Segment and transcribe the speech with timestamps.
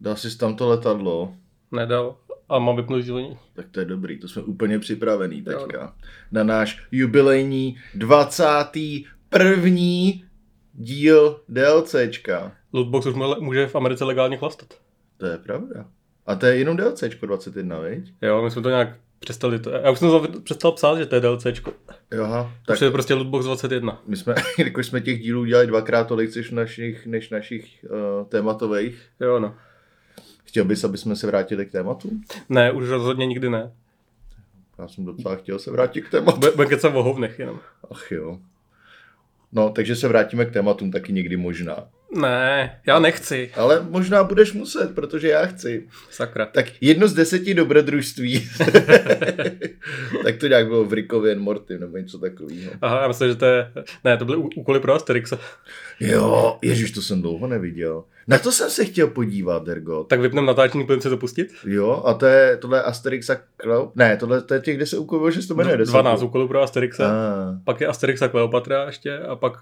[0.00, 1.34] Dal jsi tam to letadlo.
[1.72, 2.16] Nedal.
[2.48, 3.38] A mám vypnout sdílení.
[3.54, 5.94] Tak to je dobrý, to jsme úplně připravený teďka.
[6.32, 9.80] Na náš jubilejní 21.
[10.72, 12.52] díl DLCčka.
[12.72, 14.68] Lootbox už může- v Americe legálně chlastat.
[15.16, 15.86] To je pravda.
[16.26, 18.12] A to je jenom DLCčko 21, viď?
[18.22, 18.88] Jo, my jsme to nějak
[19.18, 19.58] přestali.
[19.58, 21.72] To, já už jsem to přestal psát, že to je DLCčko.
[22.22, 24.02] Aha, Tak to je prostě Lootbox 21.
[24.06, 29.02] my jsme, jakož jsme těch dílů dělali dvakrát tolik, než našich, než našich uh, tématových.
[29.20, 29.54] Jo, no.
[30.54, 32.10] Chtěl bys, aby jsme se vrátili k tématu?
[32.48, 33.72] Ne, už rozhodně nikdy ne.
[34.78, 36.38] Já jsem docela chtěl se vrátit k tématu.
[36.38, 37.60] Bude bude kecat o hovnech jenom.
[37.90, 38.38] Ach jo.
[39.52, 41.88] No, takže se vrátíme k tématům taky někdy možná.
[42.14, 43.50] Ne, já nechci.
[43.56, 45.88] Ale možná budeš muset, protože já chci.
[46.10, 46.46] Sakra.
[46.46, 48.48] Tak jedno z deseti dobrodružství.
[50.24, 52.72] tak to nějak bylo v Rickově and Morty nebo něco takového.
[52.82, 53.72] Aha, já myslím, že to je...
[54.04, 55.38] Ne, to byly úkoly pro Asterixa.
[56.00, 58.04] Jo, ježiš, to jsem dlouho neviděl.
[58.28, 60.04] Na to jsem se chtěl podívat, Dergo.
[60.04, 61.54] Tak vypneme natáčení, budeme se to pustit?
[61.66, 63.92] Jo, a to je, tohle je Asterix a Cleo...
[63.94, 65.76] Ne, tohle to je těch, kde se ukovilo, že se to jmenuje.
[65.76, 67.14] 12 úkolů pro Asterixa.
[67.64, 69.52] Pak je Asterix a Kleopatra ještě a pak...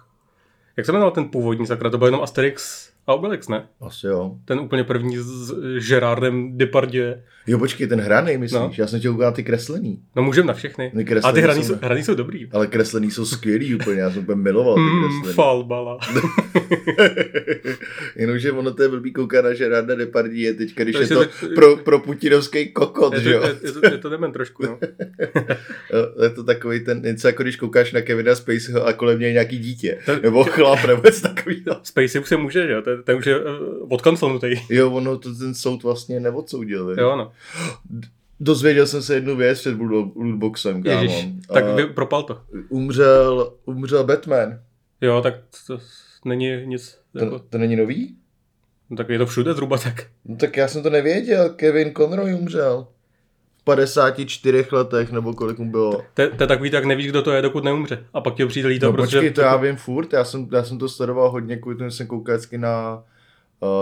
[0.77, 1.91] Jak se jmenoval ten původní sakra?
[1.91, 3.67] To byl jenom Asterix a Obelix, ne?
[3.81, 4.37] asi jo.
[4.45, 5.53] Ten úplně první s
[5.89, 7.15] Gerardem Depardieu.
[7.47, 8.61] Jo, počkej, ten hraný, myslíš?
[8.61, 8.71] No.
[8.79, 9.99] Já jsem chtěl ukázat ty kreslený.
[10.17, 10.93] No můžeme na všechny.
[10.97, 12.49] Ty A ty hraní jsou- hraní jsou dobrý.
[12.53, 15.35] Ale kreslený jsou skvělý úplně, já jsem úplně miloval ty Mm, kreslený.
[15.35, 15.99] falbala.
[18.17, 21.49] Jenomže ono to je blbý kouká na Gerarda Depardieu je teďka, když je Takže to
[21.49, 23.43] to- pro, pro putinovský kokot, Je to, že jo?
[23.43, 24.79] je, je, to, je to demen trošku, no.
[26.23, 29.33] Je to takový ten, něco jako když koukáš na Kevina Spaceyho a kolem něj je
[29.33, 29.99] nějaký dítě.
[30.07, 31.81] To- Nebo chlap, nebo něco takového.
[31.83, 32.83] Spacey už se může, že jo?
[32.83, 33.51] Ten, ten už je uh,
[33.89, 34.47] odkancelnutý.
[34.71, 36.95] Jo, ono to ten soud vlastně neodsoudil.
[36.99, 37.32] Jo, no.
[38.41, 41.03] Dozvěděl jsem se jednu věc před Loot- lootboxem, kámo.
[41.03, 42.41] Ježiš, tak vy, propal to.
[42.69, 44.59] umřel, umřel Batman.
[45.01, 45.35] Jo, tak
[45.67, 45.79] to
[46.25, 48.17] není nic, To, jako, to není nový?
[48.91, 50.07] no, tak je to všude zhruba tak.
[50.25, 52.87] No tak já jsem to nevěděl, Kevin Conroy umřel.
[53.61, 56.03] V 54 letech, nebo kolik mu bylo.
[56.15, 58.05] To, je- takový, tak nevíš, kdo to je, dokud neumře.
[58.15, 59.17] A pak tě přijde lítat, No protože...
[59.19, 62.07] počkej, to já vím furt, já jsem, já jsem to sledoval hodně, kvůli tomu jsem
[62.07, 63.03] koukal vždycky na, uh,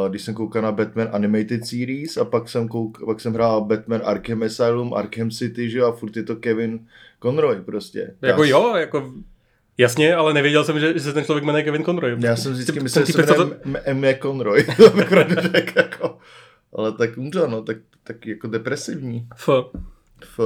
[0.08, 4.00] když jsem koukal na Batman Animated Series a pak jsem, kouk, pak jsem hrál Batman
[4.04, 6.86] Arkham Asylum, Arkham City, že jo, a furt je to Kevin
[7.22, 8.14] Conroy prostě.
[8.22, 9.12] Jako já, jo, jako...
[9.78, 12.16] Jasně, ale nevěděl jsem, že, že se ten člověk jmenuje Kevin Conroy.
[12.18, 14.04] Já jsem vždycky myslel, že se jmenuje M.
[14.04, 14.14] M.
[14.22, 16.18] Conroy, to bych pravdu řekl, jako.
[16.72, 19.26] Ale tak umřel, no, tak, tak jako depresivní.
[19.36, 19.48] F.
[20.22, 20.40] F.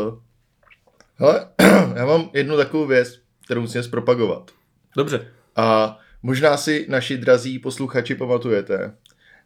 [1.17, 1.49] Hele,
[1.95, 4.51] já mám jednu takovou věc, kterou musím zpropagovat.
[4.97, 5.27] Dobře.
[5.57, 8.95] A možná si naši drazí posluchači pamatujete,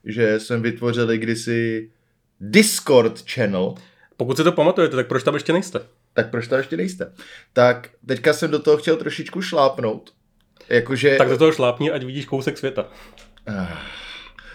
[0.04, 1.90] že jsme vytvořili kdysi
[2.40, 3.74] Discord channel,
[4.16, 5.80] Pokud si to pamatujete, tak proč tam ještě nejste?
[6.12, 7.12] tak proč tam ještě nejste?
[7.52, 10.12] Tak teďka jsem do toho chtěl trošičku šlápnout.
[10.68, 12.88] Jakože Tak do toho šlápni, ať vidíš kousek světa.
[13.46, 13.78] ah,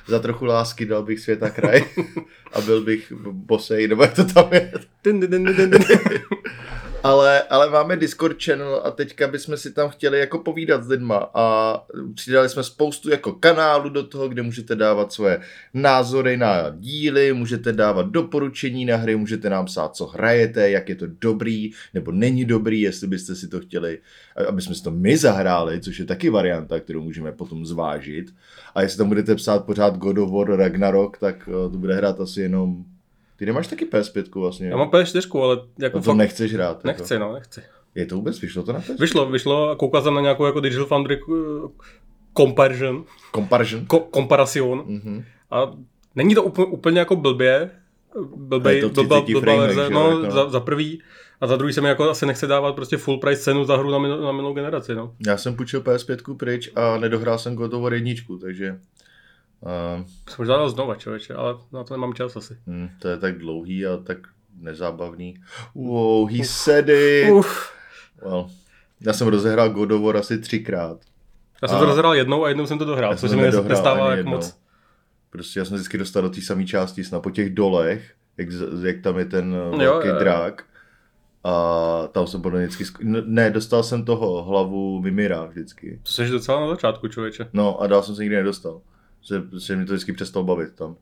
[0.07, 1.83] za trochu lásky dal bych světa kraj
[2.53, 4.73] a byl bych bosej, nebo jak to tam je.
[7.03, 11.29] Ale, ale máme Discord channel a teďka bychom si tam chtěli jako povídat s lidma
[11.33, 11.77] a
[12.15, 15.41] přidali jsme spoustu jako kanálů do toho, kde můžete dávat svoje
[15.73, 20.95] názory na díly, můžete dávat doporučení na hry, můžete nám psát, co hrajete, jak je
[20.95, 23.99] to dobrý nebo není dobrý, jestli byste si to chtěli,
[24.47, 28.33] aby jsme si to my zahráli, což je taky varianta, kterou můžeme potom zvážit.
[28.75, 32.19] A jestli tam budete psát pořád God of War Ragnarok, tak eh, to bude hrát
[32.19, 32.85] asi jenom...
[33.35, 34.67] Ty nemáš taky PS5 vlastně?
[34.67, 36.77] Já mám PS4, ale jako No to fakt nechceš hrát.
[36.77, 36.87] Jako.
[36.87, 37.61] nechci, no, nechci.
[37.95, 38.39] Je to vůbec?
[38.41, 38.99] Vyšlo to na PS?
[38.99, 41.69] Vyšlo, vyšlo a koukal jsem na nějakou jako Digital Foundry uh,
[42.37, 43.05] comparison,
[43.35, 43.85] Comparison.
[43.85, 45.23] ko, komparacion Mhm.
[45.51, 45.71] a
[46.15, 47.69] není to úplně, úplně jako blbě,
[48.35, 50.31] blbej, Je to blbá, 30 blbá verze, no, jako.
[50.31, 51.01] za, za, prvý
[51.41, 53.91] a za druhý se mi jako asi nechce dávat prostě full price cenu za hru
[53.91, 55.13] na, minul, na minulou generaci, no.
[55.27, 58.79] Já jsem půjčil PS5 pryč a nedohrál jsem God of War jedničku, takže
[59.63, 62.57] uh, Jsem možná dal znova, člověče, ale na to nemám čas asi.
[62.67, 64.17] hm, to je tak dlouhý a tak
[64.59, 65.35] nezábavný.
[65.75, 67.31] Wow, he said it.
[67.31, 67.71] Uf.
[68.21, 68.49] Well,
[69.01, 70.97] já jsem rozehrál God of War asi třikrát.
[71.61, 73.61] Já jsem A- to rozhrál jednou a jednou jsem to dohrál, Já což jsem se
[73.61, 74.31] mi nestává jak jednou.
[74.31, 74.57] moc.
[75.29, 78.47] Prostě já jsem vždycky dostal do té samé části, snad po těch dolech, jak,
[78.85, 80.63] jak tam je ten eh, velký jo, drak.
[81.43, 81.53] A
[82.11, 83.03] tam jsem podle vždycky...
[83.03, 85.99] n- Ne, dostal jsem toho hlavu Mimira vždycky.
[86.03, 87.47] To jsi docela na začátku, člověče.
[87.53, 88.81] No a dál jsem se nikdy nedostal.
[89.23, 89.35] Že,
[89.65, 90.95] že mě to vždycky přestalo bavit tam.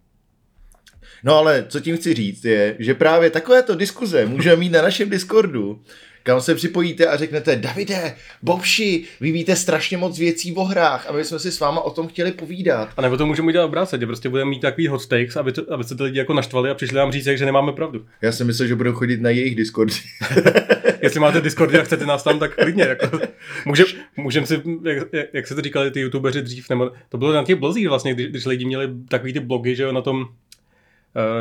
[1.24, 5.10] No ale co tím chci říct je, že právě takovéto diskuze můžeme mít na našem
[5.10, 5.84] Discordu,
[6.24, 11.14] kam se připojíte a řeknete, Davide, Bobši, vy víte strašně moc věcí o hrách a
[11.14, 12.90] my jsme si s váma o tom chtěli povídat.
[12.98, 15.84] A nebo to můžeme udělat obráceně, prostě budeme mít takový hot takes, aby, to, aby
[15.84, 18.06] se ty lidi jako naštvali a přišli nám říct, že nemáme pravdu.
[18.22, 19.94] Já si myslel, že budou chodit na jejich Discord.
[21.02, 22.84] Jestli máte Discord a chcete nás tam, tak klidně.
[22.84, 23.20] Jako,
[23.66, 23.86] můžem,
[24.18, 27.56] můžem si, jak, jak, se to říkali ty youtubeři dřív, nebo to bylo na těch
[27.56, 30.26] blozích vlastně, když, když lidi měli takový ty blogy, že jo, na tom,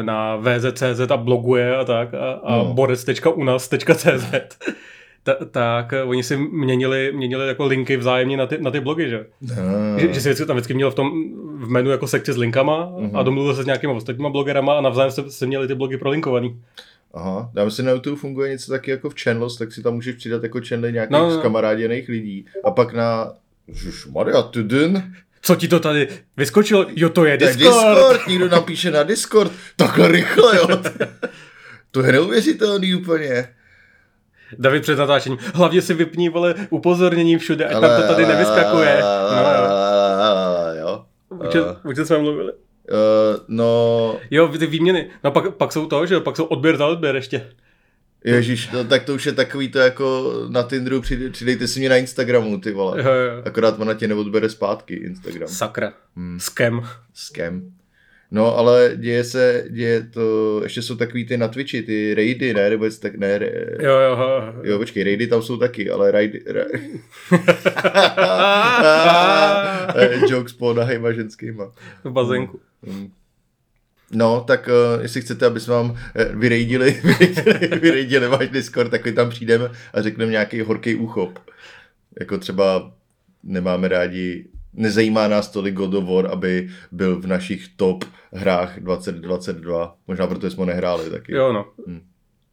[0.02, 2.74] na VZ.cz a bloguje a tak a, a No.
[2.74, 4.24] borec.unas.cz
[5.22, 9.08] ta, tak eh, oni si měnili, měnili jako linky vzájemně na ty, na ty blogy,
[9.10, 9.26] že?
[9.52, 9.98] Ah.
[9.98, 11.10] Že, že si vždycky, tam vždycky měl v tom
[11.64, 13.16] v menu jako sekci s linkama Mhm.
[13.16, 16.60] a domluvil se s nějakýma ostatníma blogerama a navzájem se, se měli ty blogy prolinkovaný.
[17.14, 20.14] Aha, já myslím, na YouTube funguje něco taky jako v channels, tak si tam můžeš
[20.16, 21.34] přidat jako channely nějakých No, no, no, no.
[21.36, 21.40] no.
[21.40, 22.44] skamaráděných lidí.
[22.64, 23.32] A pak na
[24.12, 25.02] Maria, tudun,
[25.42, 26.86] Co ti to tady vyskočilo?
[26.88, 27.96] Jo, to je to je Discord.
[27.96, 30.68] Discord, někdo napíše na Discord, takhle rychle, jo.
[31.90, 33.48] To je neuvěřitelný úplně.
[34.58, 35.38] David před natáčením.
[35.54, 38.98] Hlavně si vypní, vole, upozornění všude, ať tam to tady nevyskakuje.
[39.00, 41.04] No, jo.
[41.38, 42.52] O O čem jsme mluvili?
[42.52, 42.58] Uh,
[43.48, 45.10] no, Jo, ty výměny.
[45.24, 47.50] No pak, pak jsou to, že jo, pak jsou odběr za odběr ještě.
[48.24, 51.88] Ježíš, no, tak to už je takový to jako na Tinderu, přidej- přidejte si mě
[51.88, 53.02] na Instagramu, ty vole.
[53.02, 53.42] Jo, jo.
[53.44, 55.48] Akorát ona tě neodbere zpátky, Instagram.
[55.48, 55.92] Sakra.
[56.16, 56.40] Hmm.
[56.40, 56.88] Scam.
[57.14, 57.62] Scam.
[58.32, 62.70] No, ale děje se, děje to, ještě jsou takový ty na Twitchi, ty raidy, ne,
[62.70, 63.50] nebo jest tak, ne, re,
[63.80, 64.16] Jo, jo.
[64.18, 64.52] jo.
[64.62, 66.64] jo, počkej, raidy tam jsou taky, ale raidy, ra...
[69.96, 71.72] Eh, jokes po nahejma ženskýma.
[72.04, 72.60] V bazénku.
[72.86, 73.10] Mm.
[74.12, 79.02] No, tak uh, jestli chcete, aby jsme vám eh, vyrejdili, vyrejdili, vyrejdili váš Discord, tak
[79.14, 81.38] tam přijdeme a řekneme nějaký horký úchop.
[82.20, 82.92] Jako třeba
[83.42, 89.96] nemáme rádi, nezajímá nás tolik God of War, aby byl v našich top hrách 2022.
[90.08, 91.34] Možná proto jsme ho nehráli taky.
[91.34, 91.66] Jo, no.
[91.86, 92.00] Hmm.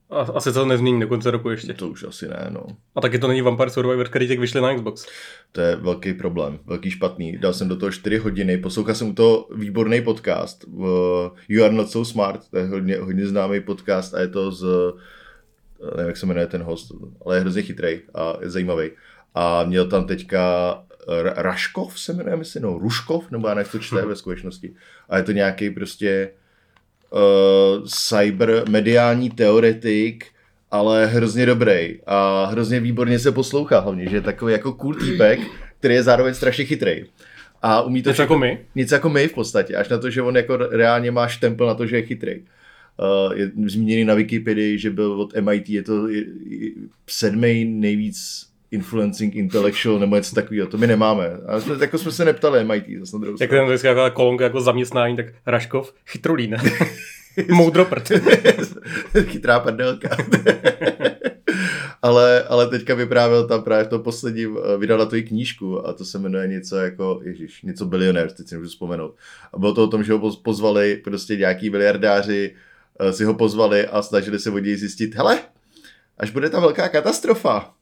[0.09, 1.74] A, asi to nezmění do konce roku ještě.
[1.74, 2.65] To už asi ne, no.
[2.95, 5.06] A taky to není Vampire Survivor, který teď vyšli na Xbox.
[5.51, 7.38] To je velký problém, velký špatný.
[7.38, 10.63] Dal jsem do toho 4 hodiny, poslouchal jsem u toho výborný podcast.
[10.63, 14.51] v You Are Not So Smart, to je hodně, hodně známý podcast a je to
[14.51, 14.65] z,
[15.95, 16.92] nevím, jak se jmenuje ten host,
[17.25, 18.92] ale je hrozně chytrý a je zajímavý.
[19.36, 20.44] A měl tam teďka
[21.07, 24.75] Ra- Raškov se jmenuje, myslím, no, Ruškov, nebo já nevím, to čte ve skutečnosti.
[25.10, 26.31] A je to nějaký prostě
[27.12, 30.25] uh, cyber mediální teoretik,
[30.71, 35.39] ale hrozně dobrý a hrozně výborně se poslouchá hlavně, že je takový jako cool týpek,
[35.80, 37.06] který je zároveň strašně chytrý.
[37.62, 38.59] A umí to To jako my.
[38.75, 41.74] nic jako my v podstatě, až na to, že on jako reálně má štempel na
[41.74, 42.42] to, že je chytrý.
[42.42, 46.07] Uh, je zmíněný na Wikipedii, že byl od MIT, je to
[47.10, 51.29] sedmý nejvíc influencing intellectual nebo něco takového, to my nemáme.
[51.47, 53.61] A jsme, jako jsme se neptali MIT, zase na druhou Jak stranu.
[53.61, 56.55] ten vždycky jako kolonka jako zaměstnání, tak Raškov, chytrulín.
[57.51, 58.11] Moudroprt.
[59.25, 60.09] Chytrá prdelka.
[62.01, 65.87] ale, ale teďka vyprávěl tam právě v tom posledním, eh, vydal na to i knížku
[65.87, 69.15] a to se jmenuje něco jako, ježiš, něco bilionér, teď si nemůžu vzpomenout.
[69.53, 72.55] A bylo to o tom, že ho poz- pozvali prostě nějaký miliardáři,
[72.99, 75.39] eh, si ho pozvali a snažili se od něj zjistit, hele,
[76.17, 77.73] až bude ta velká katastrofa,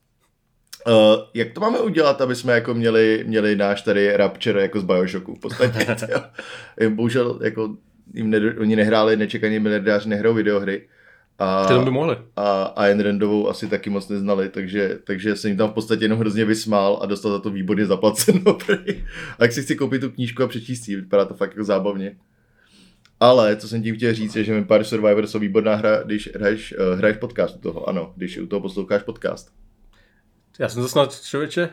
[0.87, 4.83] Uh, jak to máme udělat, aby jsme jako měli, měli náš tady Rapture jako z
[4.83, 5.85] Bioshocku v podstatě.
[6.89, 7.75] Bohužel jako
[8.13, 10.87] jim ne, oni nehráli, nečekaně miliardáři nehrajou videohry.
[11.39, 12.17] A, Přitom by mohli.
[12.35, 16.05] a, a Ayn Randovou asi taky moc neznali, takže, takže jsem jim tam v podstatě
[16.05, 18.57] jenom hrozně vysmál a dostal za to výborně zaplaceno.
[19.39, 21.63] a jak si chci koupit tu knížku a přečíst si, ji, vypadá to fakt jako
[21.63, 22.15] zábavně.
[23.19, 26.75] Ale, co jsem tím chtěl říct, je, že Vampire Survivor jsou výborná hra, když hraješ,
[26.77, 29.51] uh, hraješ podcast u toho, ano, když u toho posloucháš podcast.
[30.59, 31.69] Já jsem to snad, člověče,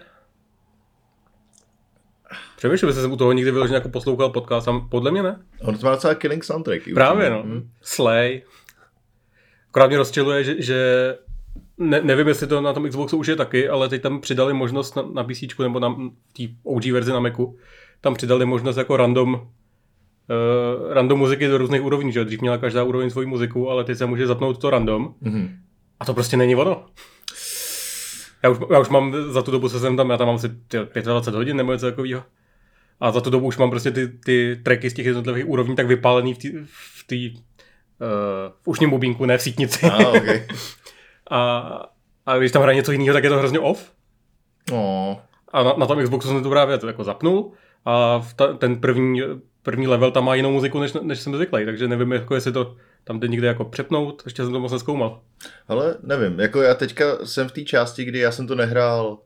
[2.56, 5.42] Přemýšlím, jestli jsem u toho někdy vyloženě jako poslouchal podcast, a podle mě ne.
[5.60, 6.82] On to má docela killing soundtrack.
[6.94, 7.42] Právě no.
[7.46, 7.70] Hm.
[7.80, 8.42] Slay.
[9.68, 10.78] Akorát mě rozčiluje, že, že
[11.78, 14.96] ne, nevím, jestli to na tom Xboxu už je taky, ale teď tam přidali možnost
[14.96, 15.96] na, na PC nebo na
[16.36, 17.56] té OG verzi na Macu,
[18.00, 22.82] tam přidali možnost jako random uh, random muziky do různých úrovní, že dřív měla každá
[22.84, 25.56] úroveň svoji muziku, ale teď se může zapnout to random Mhm.
[26.00, 26.86] a to prostě není ono.
[28.44, 30.48] Já už, já už mám za tu dobu, co jsem tam, já tam mám asi
[30.92, 32.22] ty 25 hodin nebo něco takového.
[33.00, 35.86] A za tu dobu už mám prostě ty, ty tracky z těch jednotlivých úrovní tak
[35.86, 37.40] vypálený v té v tý, uh,
[38.62, 39.86] v ušním bubínku, ne v sítnici.
[39.86, 40.46] A, okay.
[41.30, 41.82] A,
[42.26, 43.92] a když tam hraje něco jiného, tak je to hrozně off.
[44.72, 45.16] oh.
[45.52, 47.52] A na, na tom Xboxu jsem to právě to jako zapnul
[47.84, 49.22] a v ta, ten první,
[49.62, 52.76] první level tam má jinou muziku, než, než jsem zvyklý, takže nevím, jako jestli to
[53.04, 55.20] tam jde někde jako přepnout, ještě jsem to moc neskoumal.
[55.68, 59.18] Ale nevím, jako já teďka jsem v té části, kdy já jsem to nehrál,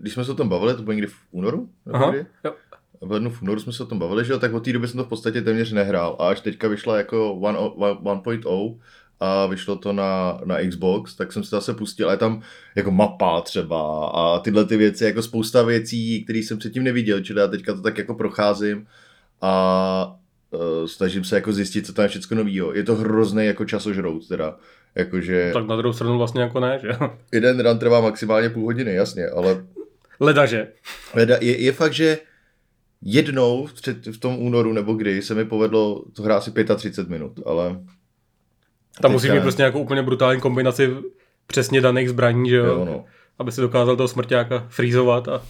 [0.00, 1.68] když jsme se o tom bavili, to bylo někdy v únoru?
[1.86, 2.26] Nebo Aha, kdy?
[2.44, 2.54] jo.
[3.00, 4.88] v lednu v únoru jsme se o tom bavili, že jo, tak od té doby
[4.88, 6.16] jsem to v podstatě téměř nehrál.
[6.18, 8.78] A až teďka vyšla jako 1.0
[9.20, 12.42] a vyšlo to na, na Xbox, tak jsem se zase pustil, a je tam
[12.74, 17.40] jako mapa třeba a tyhle ty věci, jako spousta věcí, které jsem předtím neviděl, čili
[17.40, 18.86] já teďka to tak jako procházím
[19.40, 20.16] a
[20.50, 22.74] uh, snažím se jako zjistit, co tam je všechno novýho.
[22.74, 24.56] Je to hrozný jako časožrout teda,
[24.94, 26.88] jakože Tak na druhou stranu vlastně jako ne, že
[27.32, 29.66] jeden run trvá maximálně půl hodiny, jasně, ale
[30.20, 30.68] Leda, že?
[31.14, 32.18] Leda, je, je fakt, že
[33.02, 37.08] jednou v, tři- v tom únoru nebo kdy se mi povedlo to hrát asi 35
[37.08, 37.80] minut, ale
[39.02, 40.90] Tam musí mít prostě nějakou úplně brutální kombinaci
[41.46, 42.64] přesně daných zbraní, že jo?
[42.64, 43.04] jo, no.
[43.38, 45.42] Aby si dokázal toho smrťáka frýzovat a,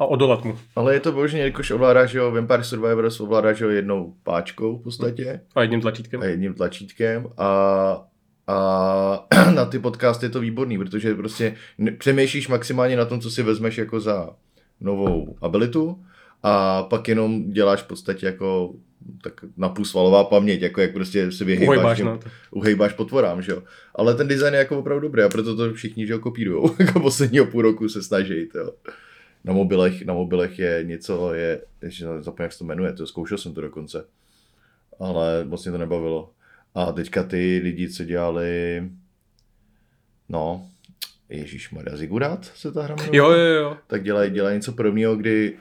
[0.00, 0.58] a odolat mu.
[0.76, 5.40] Ale je to božně, jakož ovládáš jo, Vampire Survivors ovládáš jo jednou páčkou v podstatě
[5.54, 6.20] A jedním tlačítkem.
[6.20, 8.06] a jedním tlačítkem a
[8.46, 11.54] a na ty podcasty je to výborný, protože prostě
[11.98, 14.30] přemýšlíš maximálně na tom, co si vezmeš jako za
[14.80, 16.02] novou abilitu
[16.42, 18.74] a pak jenom děláš v podstatě jako
[19.22, 22.20] tak napůl svalová paměť, jako jak prostě se vyhejbáš, Uhejbáš, těm- no.
[22.50, 23.62] uhejbáš potvorám, že jo.
[23.94, 26.74] Ale ten design je jako opravdu dobrý a proto to všichni, že ho kopírujou.
[26.78, 28.70] jako posledního půl roku se snaží, jo.
[29.44, 33.38] Na mobilech, na mobilech je něco, je, ještě zapomněl, jak se to jmenuje, to zkoušel
[33.38, 34.04] jsem to dokonce.
[35.00, 36.30] Ale moc mě to nebavilo.
[36.74, 38.82] A teďka ty lidi, co dělali,
[40.28, 40.66] no,
[41.28, 43.18] Ježíš Maria Zigurat se ta hra jmenuje?
[43.18, 43.76] Jo, jo, jo.
[43.86, 45.56] Tak dělají, dělají něco podobného, kdy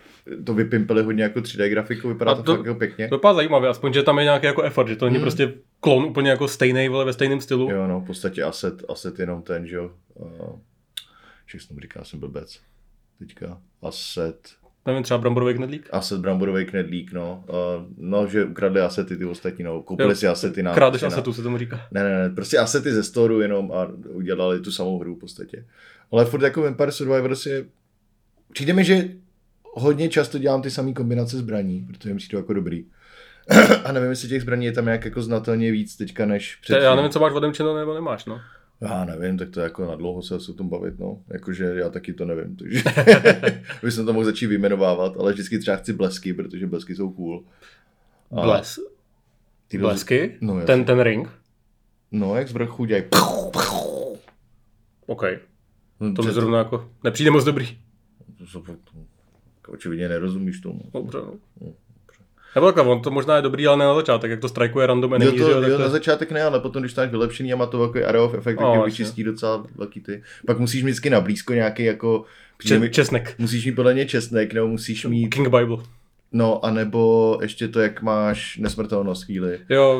[0.46, 3.08] to vypimpili hodně jako 3D grafiku, vypadá A to, to- fakt jako pěkně.
[3.08, 5.24] To vypadá zajímavě, aspoň, že tam je nějaký jako effort, že to není Hmm.
[5.24, 7.72] prostě klon úplně jako stejný, ale ve stejném stylu.
[7.72, 9.92] Jo, no, v podstatě asset, asset jenom ten, že jo.
[10.14, 10.60] Uh,
[11.46, 12.60] Všech jsem říká, jsem blbec.
[13.20, 14.50] Teďka asset,
[14.86, 15.90] Nevím, třeba bramborový knedlík.
[15.92, 17.44] asset bramborový knedlík, no.
[17.50, 17.56] Uh,
[17.98, 19.82] no, že ukradli asety ty ostatní, no.
[19.82, 20.16] Koupili Jo.
[20.16, 20.74] si asety na...
[20.74, 21.80] Krádeš na- asetu se tomu říká.
[21.92, 25.66] Ne, ne, ne, prostě asety ze storu jenom a udělali tu samou hru v podstatě.
[26.12, 27.66] Ale furt jako Vampire Survivors je...
[28.54, 29.10] Přijde mi, že
[29.74, 32.86] hodně často dělám ty samé kombinace zbraní, protože mi přijde jako dobrý.
[33.86, 36.84] a nevím, jestli těch zbraní je tam nějak jako znatelně víc teďka než To, předtím.
[36.84, 38.42] já nevím, co máš odemčeno nebo nemáš, no.
[38.82, 41.22] Já nevím, tak to je jako na dlouho se o tom bavit, no.
[41.28, 42.84] Jakože já taky to nevím, takže
[43.84, 47.44] bych to mohl začít vyjmenovávat, ale vždycky třeba chci blesky, protože blesky jsou cool.
[48.32, 48.80] A Bles,
[49.68, 50.38] ty blesky?
[50.42, 51.30] No, ten, ten ring?
[52.12, 53.06] No, jak z vrchu dělají.
[55.06, 55.24] OK.
[56.00, 57.78] No, To mi to, zrovna jako nepřijde moc dobrý.
[59.68, 60.82] očividně nerozumíš tomu.
[60.94, 61.18] Dobře,
[61.62, 61.74] no.
[62.56, 65.12] Nebo takhle, on to možná je dobrý, ale ne na začátek, jak to strajkuje random
[65.12, 67.10] Jo, enemy, to, že jo, jo, to na začátek ne, ale potom, když to máš
[67.10, 70.24] vylepšený a má to area of effect, tak No, vyčistí docela velký ty.
[70.48, 72.24] Pak musíš mít vždycky na blízko nějaký jako...
[72.64, 73.36] mi- Če- česnek.
[73.38, 75.78] Musíš mít podle mě česnek, nebo musíš mít, King Bible.
[76.32, 79.60] no, anebo ještě to, jak máš nesmrtelnost chvíli.
[79.70, 80.00] Jo,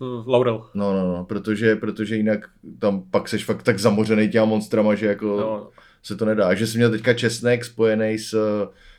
[0.00, 0.64] uh, Laurel.
[0.74, 2.40] No, no, no, protože, protože jinak
[2.78, 5.68] tam pak seš fakt tak zamořený těma monstrama, že jako Jo,
[6.02, 6.54] se to nedá.
[6.54, 8.34] Že jsi měl teďka česnek spojený s,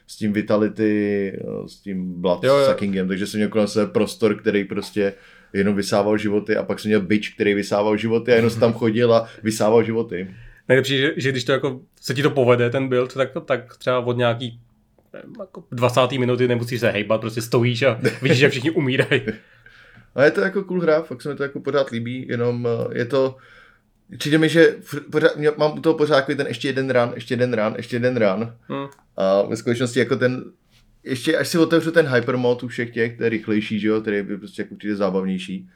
[0.10, 1.34] s tím Vitality,
[1.68, 2.66] s tím Blood Jo, jo.
[2.66, 5.14] Suckingem, takže jsem měl kolem sebe prostor, který prostě
[5.54, 8.74] jenom vysával životy a pak jsem měl bič, který vysával životy a jenom jsem tam
[8.84, 10.36] chodil a vysával životy.
[10.68, 14.00] Nejlepší, že, že když to jako se ti to povede, ten build, tak, tak třeba
[14.00, 14.60] od nějaký
[15.14, 16.12] nevím, jako 20.
[16.12, 19.22] minuty nemusíš se hejbat, prostě stojíš a vidíš, že všichni umírají.
[20.16, 22.98] A je to jako cool hra, fakt se mi to jako pořád líbí, jenom eh,
[22.98, 23.36] je to,
[24.18, 24.76] přijde mi, že
[25.12, 28.54] pořád, mám u toho pořád ten ještě jeden run, ještě jeden run, ještě jeden run.
[28.70, 28.88] Hm.
[29.18, 30.44] A ve skutečnosti jako ten,
[31.04, 34.18] ještě až si otevřu ten hypermod u všech těch, který je rychlejší, že jo, který
[34.18, 35.70] je prostě jako přijde zábavnější,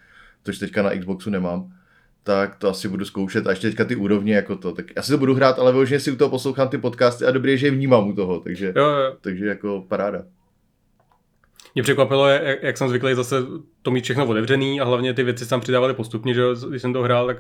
[0.44, 1.74] což teďka na Xboxu nemám,
[2.24, 3.48] tak to asi budu zkoušet.
[3.48, 6.00] A ještě teďka ty úrovně jako to, tak já si to budu hrát, ale vyloženě
[6.00, 8.74] si u toho poslouchám ty podcasty a dobrý je, že je vnímám u toho, takže,
[8.76, 9.16] Jo, jo.
[9.22, 10.24] takže jako paráda.
[11.76, 13.36] Mě překvapilo, jak, jak jsem zvyklý zase
[13.82, 16.82] to mít všechno otevřený a hlavně ty věci se tam přidávaly postupně, že jo, když
[16.82, 17.38] jsem to hrál, tak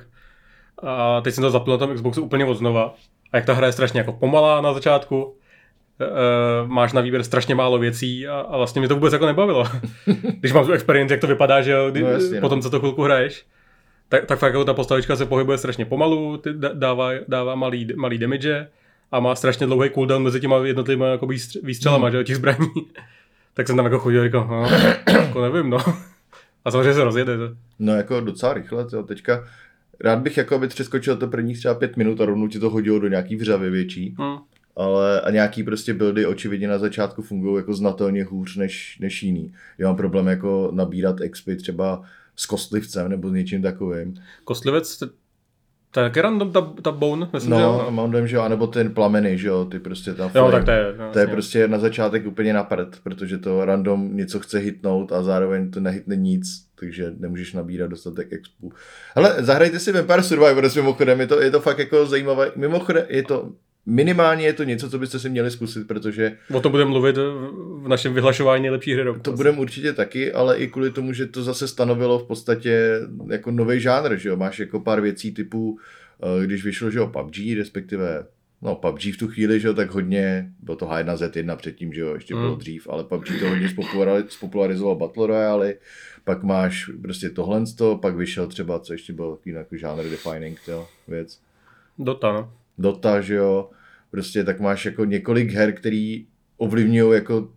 [0.83, 2.95] a teď jsem to zapnul na tom Xboxu úplně od znova.
[3.33, 5.35] A jak ta hra je strašně jako pomalá na začátku,
[6.01, 6.07] e,
[6.67, 9.63] máš na výběr strašně málo věcí a, a vlastně mě to vůbec jako nebavilo.
[10.39, 12.41] když mám tu experience, jak to vypadá, že jo, kdy, No jasně, no.
[12.41, 13.45] potom, co to chvilku hraješ,
[14.09, 17.87] tak, tak fakt jako ta postavička se pohybuje strašně pomalu, ty dá- dává, dává malý,
[17.95, 18.67] malý damage
[19.11, 22.11] a má strašně dlouhý cooldown mezi těma jednotlivými jako výstř- výstřelama, Hmm.
[22.11, 22.67] že jo, těch zbraní.
[23.53, 24.67] tak jsem tam jako chodil a říkal, no,
[25.21, 25.77] jako nevím, no.
[26.65, 27.37] A samozřejmě se rozjede.
[27.37, 27.43] To.
[27.79, 29.43] No jako docela rychle, to teďka
[29.99, 32.99] rád bych jako aby přeskočil to prvních třeba pět minut a rovnou ti to hodilo
[32.99, 34.37] do nějaký vřavy větší, Hm.
[34.75, 39.53] ale a nějaký prostě buildy očividně na začátku fungují jako znatelně hůř než, než jiný.
[39.77, 42.03] Já mám problém jako nabírat expy třeba
[42.35, 44.13] s kostlivcem nebo s něčím takovým.
[44.43, 45.03] Kostlivec,
[46.01, 47.85] taky random ta, ta bone, myslím, že No, jo.
[47.87, 50.65] a mám dojem, že jo, anebo ten plameny, že jo, ty prostě tam Jo, tak
[50.65, 50.93] to je.
[50.97, 55.11] No, To je prostě na začátek úplně na prd, protože to random něco chce hitnout
[55.11, 56.45] a zároveň to nehitne nic,
[56.79, 58.71] takže nemůžeš nabírat dostatek expu.
[59.15, 62.51] Ale zahrajte si Vampire Survivors mimochodem, je to, je to fakt jako zajímavé.
[62.55, 63.49] Mimochodem je to,
[63.85, 67.15] minimálně je to něco, co byste si měli zkusit, protože O tom budeme mluvit
[67.81, 69.19] v našem vyhlašování nejlepší hry roku.
[69.19, 72.99] to budeme určitě taky, ale i kvůli tomu, že to zase stanovilo v podstatě
[73.29, 75.79] jako nový žánr, že jo, máš jako pár věcí typu,
[76.41, 78.25] eh, když vyšlo, že jo, PUBG, respektive
[78.65, 82.13] No, PUBG v tu chvíli, že jo, tak hodně, bylo to H1Z1 předtím, že jo,
[82.13, 82.57] ještě bylo Mm.
[82.57, 85.73] dřív, ale PUBG to hodně spopulari- spopularizoval Battle Royale,
[86.23, 87.63] pak máš prostě tohle,
[88.01, 91.39] pak vyšel třeba, co ještě bylo takový jako genre defining, jo, věc.
[91.99, 92.51] Dota, no.
[92.77, 93.69] Dota, že jo,
[94.11, 96.25] prostě tak máš jako několik her, který
[96.57, 97.47] ovlivňují jako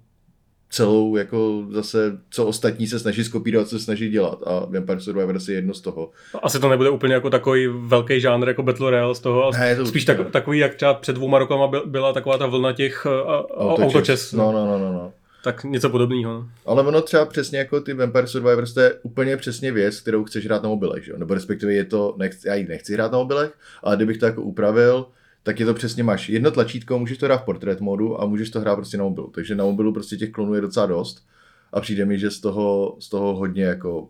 [0.70, 4.38] celou, jako zase, co ostatní se snaží skopírovat, co se snaží dělat.
[4.46, 6.10] A Vampire Survivors je jedno z toho.
[6.42, 9.76] Asi to nebude úplně jako takový velký žánr jako Battle Royale z toho, ale Ne,
[9.76, 13.06] to spíš tak, takový, jak třeba před dvouma rokama byl- byla taková ta vlna těch
[13.06, 15.12] uh, autočes, No, no, no, no, no.
[15.46, 16.32] Tak něco podobného.
[16.32, 16.50] No.
[16.64, 20.44] Ale ono třeba přesně jako ty Vampire Survivors, to je úplně přesně věc, kterou chceš
[20.44, 21.18] hrát na mobilech, že jo?
[21.18, 24.42] Nebo respektive je to, nechci, já ji nechci hrát na mobilech, ale kdybych to jako
[24.42, 25.06] upravil,
[25.42, 28.50] tak je to přesně máš jedno tlačítko, můžeš to hrát v portrait modu a můžeš
[28.50, 29.30] to hrát prostě na mobilu.
[29.30, 31.26] Takže na mobilu prostě těch klonů je docela dost
[31.72, 34.08] a přijde mi, že z toho, z toho hodně jako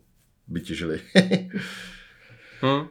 [0.48, 1.00] vytěžili.
[2.62, 2.86] Hm.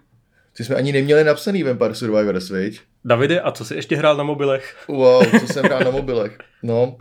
[0.58, 2.82] Ty jsme ani neměli napsaný Vampire Survivors, viď?
[3.06, 4.76] Davide, a co jsi ještě hrál na mobilech?
[4.88, 6.38] Wow, co jsem hrál na mobilech.
[6.64, 6.98] No,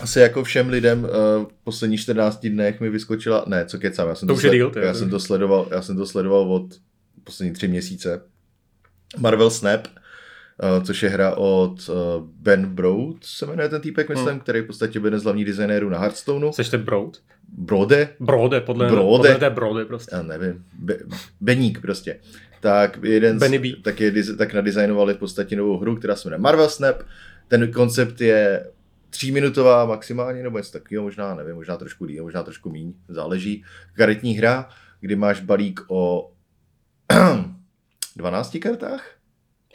[0.00, 1.08] asi jako všem lidem uh,
[1.44, 4.70] v posledních 14 dnech mi vyskočila, ne, co kecám, já jsem To to, je díl,
[4.70, 4.98] to já to.
[4.98, 6.66] jsem to sledoval, já jsem to sledoval od
[7.24, 8.22] poslední tři měsíce.
[9.18, 9.86] Marvel Snap,
[10.78, 11.94] uh, což je hra od uh,
[12.40, 14.40] Ben Broad, se jmenuje ten týpek, myslím, Hmm.
[14.40, 16.52] který v podstatě byl jeden z hlavních designérů na Hearthstoneu.
[16.52, 17.16] Seš ten Broad?
[17.58, 19.34] Brode, Brode, podle, Brode.
[19.34, 20.16] podle Brode prostě.
[20.16, 20.96] já nevím, Be,
[21.40, 22.20] Beník prostě.
[22.60, 23.68] Tak jeden Benny z, B.
[23.82, 26.96] tak, je, tak nadizajnovali v podstatě novou hru, která se jmenuje Marvel Snap.
[27.48, 28.66] Ten koncept je
[29.10, 33.64] tříminutová maximálně, nebo něco takového, možná, nevím, možná trošku díl, možná trošku míň, záleží.
[33.94, 34.68] Karetní hra,
[35.00, 36.30] kdy máš balík o
[38.16, 39.10] 12 kartách?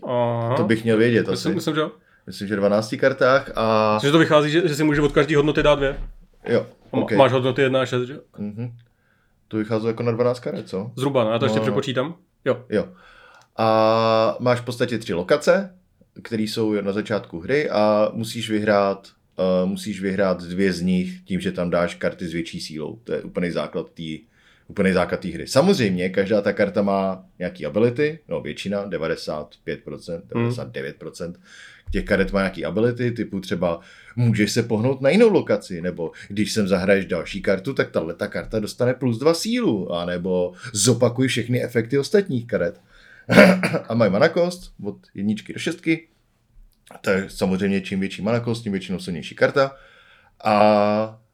[0.04, 0.56] Aha.
[0.58, 1.56] To bych měl vědět myslím, asi.
[1.56, 1.82] myslím, že.
[2.28, 5.36] Myslím, že 12 kartách a Myslím, že to vychází, že, že si může od každé
[5.38, 6.00] hodnoty dát dvě.
[6.48, 7.18] jo, A okay.
[7.18, 8.14] Máš hodnoty 1 až 6, že?
[8.14, 8.20] jo?
[8.38, 8.72] Mhm.
[9.48, 10.92] To vychází jako na 12 karet, co?
[10.96, 11.66] Zhruba, no, já to ještě No.
[11.66, 12.16] přepočítám.
[12.46, 12.66] Jo.
[12.70, 12.88] Jo.
[13.58, 15.76] A máš v podstatě tři lokace,
[16.24, 21.40] které jsou na začátku hry a musíš vyhrát uh, musíš vyhrát dvě z nich tím,
[21.40, 23.00] že tam dáš karty s větší sílou.
[23.04, 24.18] To je úplný základ té
[24.68, 25.48] úplný základ té hry.
[25.48, 29.48] Samozřejmě, každá ta karta má nějaký ability, no většina, 95%,
[30.30, 31.34] 99%.
[31.92, 33.80] Těch karet má nějaký ability, typu třeba
[34.16, 38.28] můžeš se pohnout na jinou lokaci, nebo když sem zahraješ další kartu, tak tahle ta
[38.28, 42.82] karta dostane plus dva sílu, anebo zopakuj všechny efekty ostatních karet.
[43.90, 46.08] a mají manakost od jedničky do šestky.
[47.02, 49.76] Tak samozřejmě čím větší manakost, tím většinou silnější karta.
[50.44, 50.56] A,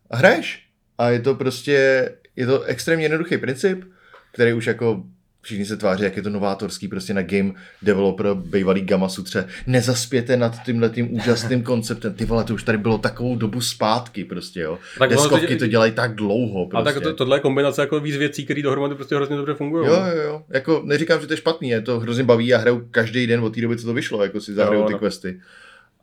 [0.10, 0.68] a hraješ.
[0.98, 3.84] A je to prostě, je to extrémně jednoduchý princip,
[4.32, 5.04] který už jako
[5.42, 9.48] všichni se tváří, jak je to novátorský prostě na game developer, bývalý Gamma Sutře.
[9.68, 12.14] Nezaspěte nad tímhle tím úžasným konceptem.
[12.14, 14.80] Ty vole, to už tady bylo takovou dobu zpátky prostě, jo.
[15.00, 16.94] Tak Deskovky to- to dělají tak dlouho A prostě.
[16.94, 19.88] tak to, tohle je kombinace jako víc věcí, které dohromady prostě hrozně dobře fungují.
[19.88, 20.44] Jo, jo, jo.
[20.50, 23.56] Jako neříkám, že to je špatný, je to hrozně baví a hraju každý den od
[23.56, 25.00] té doby, co to vyšlo, jako si zahraju ty no.
[25.00, 25.40] questy.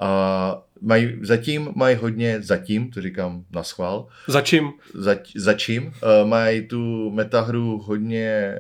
[0.01, 4.70] A mají, zatím mají hodně, zatím, to říkám na schvál, Začím.
[4.94, 8.59] zať, začím, uh, mají tu metahru hodně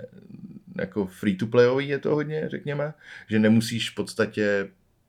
[0.78, 2.94] jako free to playový je to hodně, řekněme,
[3.28, 4.68] že nemusíš v podstatě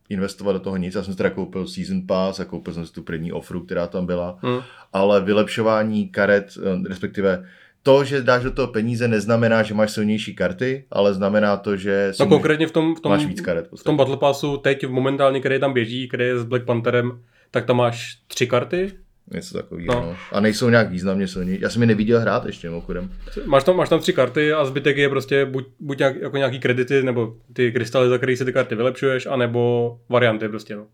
[0.09, 0.95] investovat do toho nic.
[0.95, 4.05] Já jsem teda koupil Season Pass a koupil jsem si tu první offru, která tam
[4.05, 4.61] byla Hm.
[4.93, 7.45] ale vylepšování karet, eh, respektive
[7.83, 12.09] to, že dáš do toho peníze, neznamená, že máš silnější karty, ale znamená to, že
[12.13, 13.69] si No konkrétně v tom, v tom, máš víc karet.
[13.79, 17.65] v tom Battle Passu teď momentálně, který tam běží, který je s Black Pantherem, tak
[17.65, 18.91] tam máš tři karty.
[19.33, 19.93] Něco takového.
[19.93, 20.01] No.
[20.01, 20.15] No.
[20.31, 21.61] A nejsou nějak významně silnější.
[21.61, 23.11] Já jsem je neviděl hrát ještě mimochodem.
[23.45, 26.59] Máš tam, máš tam tři karty a zbytek je prostě buď, buď nějak, jako nějaký
[26.59, 30.75] kredity, nebo ty krystaly, za který si ty karty vylepšuješ, anebo varianty prostě.
[30.75, 30.87] No.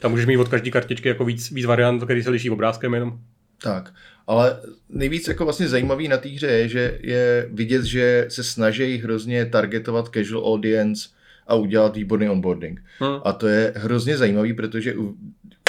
[0.00, 3.18] Tam můžeš mít od každé kartičky jako víc, víc variant, který se liší obrázkem jenom.
[3.62, 3.94] Tak,
[4.26, 4.56] ale
[4.88, 9.46] nejvíc jako vlastně zajímavý na té hře je, že je vidět, že se snaží hrozně
[9.46, 11.08] targetovat casual audience
[11.46, 12.82] a udělat výborný onboarding.
[13.00, 13.20] Hm.
[13.24, 15.14] A to je hrozně zajímavý, protože u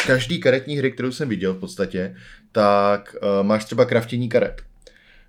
[0.05, 2.15] každý karetní hry, kterou jsem viděl v podstatě,
[2.51, 4.61] tak uh, máš třeba kraftění karet.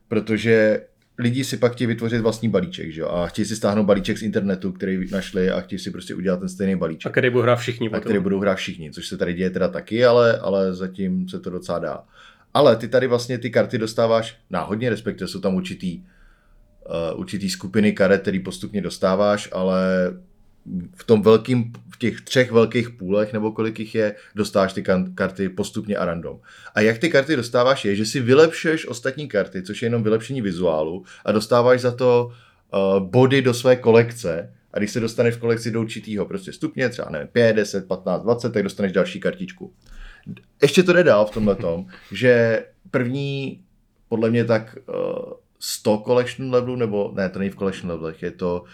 [0.09, 0.81] Protože
[1.19, 3.09] lidi si pak chtějí vytvořit vlastní balíček, že jo?
[3.09, 6.49] A chtějí si stáhnout balíček z internetu, který našli a chtějí si prostě udělat ten
[6.49, 7.13] stejný A balíček.
[7.13, 8.01] který budou hrát všichni A potom.
[8.01, 11.51] který budou hrát všichni, což se tady děje teda taky, ale, ale zatím se to
[11.51, 12.05] docela dá.
[12.55, 16.03] Ale ty tady vlastně ty karty dostáváš náhodně, respektive jsou tam určitý,
[17.13, 19.83] uh, určitý skupiny karet, který postupně dostáváš, ale
[20.97, 25.49] v tom velkým, v těch třech velkých půlech, nebo kolik jich je, dostáváš ty karty
[25.49, 26.41] postupně a random.
[26.75, 30.43] A jak ty karty dostáváš je, že si vylepšuješ ostatní karty, což je jenom vylepšení
[30.43, 32.33] vizuálu a dostáváš za to
[32.75, 36.89] uh, body do své kolekce a když se dostaneš v kolekci do určitýho prostě stupně,
[36.89, 39.73] třeba nevím, 5, 10, 15, 20, tak dostaneš další kartičku.
[40.63, 43.61] Ještě to jde dál v tomhle tom, že první,
[44.09, 44.95] podle mě tak uh,
[45.59, 48.65] 100 collection levelů, nebo ne, to není v collection levelech, je to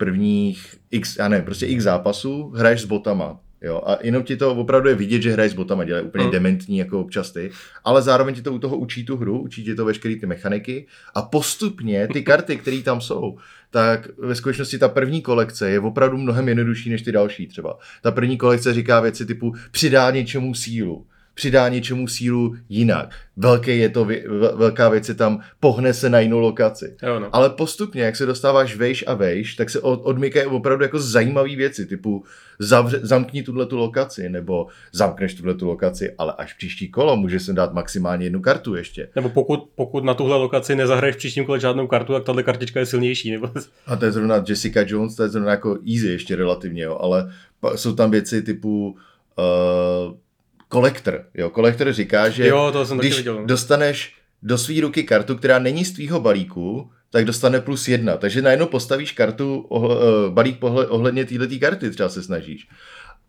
[0.00, 3.40] prvních x, já nevím, prostě x zápasů, hraješ s botama.
[3.62, 6.32] Jo, a jenom ti to opravdu je vidět, že hraješ s botama, dělají úplně Hmm.
[6.32, 7.50] dementní jako občas ty,
[7.84, 10.86] ale zároveň ti to u toho učí tu hru, učí ti to veškeré ty mechaniky
[11.14, 13.38] a postupně ty karty, které tam jsou,
[13.70, 17.78] tak ve skutečnosti ta první kolekce je opravdu mnohem jednodušší než ty další třeba.
[18.02, 23.14] Ta první kolekce říká věci typu přidá něčemu sílu, přidá něčemu sílu jinak.
[23.36, 24.08] Velké je to,
[24.54, 26.96] velká věc je tam, pohne se na jinou lokaci.
[27.02, 27.28] Jo, no.
[27.32, 31.56] Ale postupně, jak se dostáváš vejš a vejš, tak se od, odmykají opravdu jako zajímavé
[31.56, 32.24] věci, typu
[32.58, 37.40] zavře, zamkni tuhle tu lokaci, nebo zamkneš tuhle tu lokaci, ale až příští kolo může
[37.40, 39.08] se dát maximálně jednu kartu ještě.
[39.16, 42.80] Nebo pokud, pokud na tuhle lokaci nezahraješ v příštím kole žádnou kartu, tak tahle kartička
[42.80, 43.30] je silnější.
[43.30, 43.50] Nebo...
[43.86, 47.32] A to je zrovna Jessica Jones, to je zrovna jako easy ještě relativně, jo, ale
[47.74, 48.96] jsou tam věci typu
[49.38, 50.14] uh,
[50.70, 53.44] kolektor, jo, kolektor říká, že Jo, to jsem když viděl.
[53.46, 58.16] dostaneš do své ruky kartu, která není z tvýho balíku, tak dostane plus jedna.
[58.16, 62.68] Takže najednou postavíš kartu, ohle, uh, balík pohle, ohledně této karty třeba se snažíš.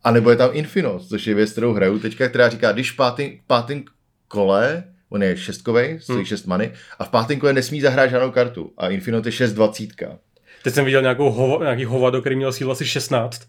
[0.03, 2.95] A nebo je tam Infinos, což je věc, kterou hraju teďka, která říká, když v
[2.95, 3.85] pátým, pátým
[4.27, 6.25] kole, on je šestkovej, stojí Hmm.
[6.25, 8.73] šest many, a v pátém kole nesmí zahrát žádnou kartu.
[8.77, 10.17] A Infinot je šest dvacítka.
[10.63, 13.41] Teď jsem viděl nějakou hovo, nějaký hovado, který měl sílu asi 16,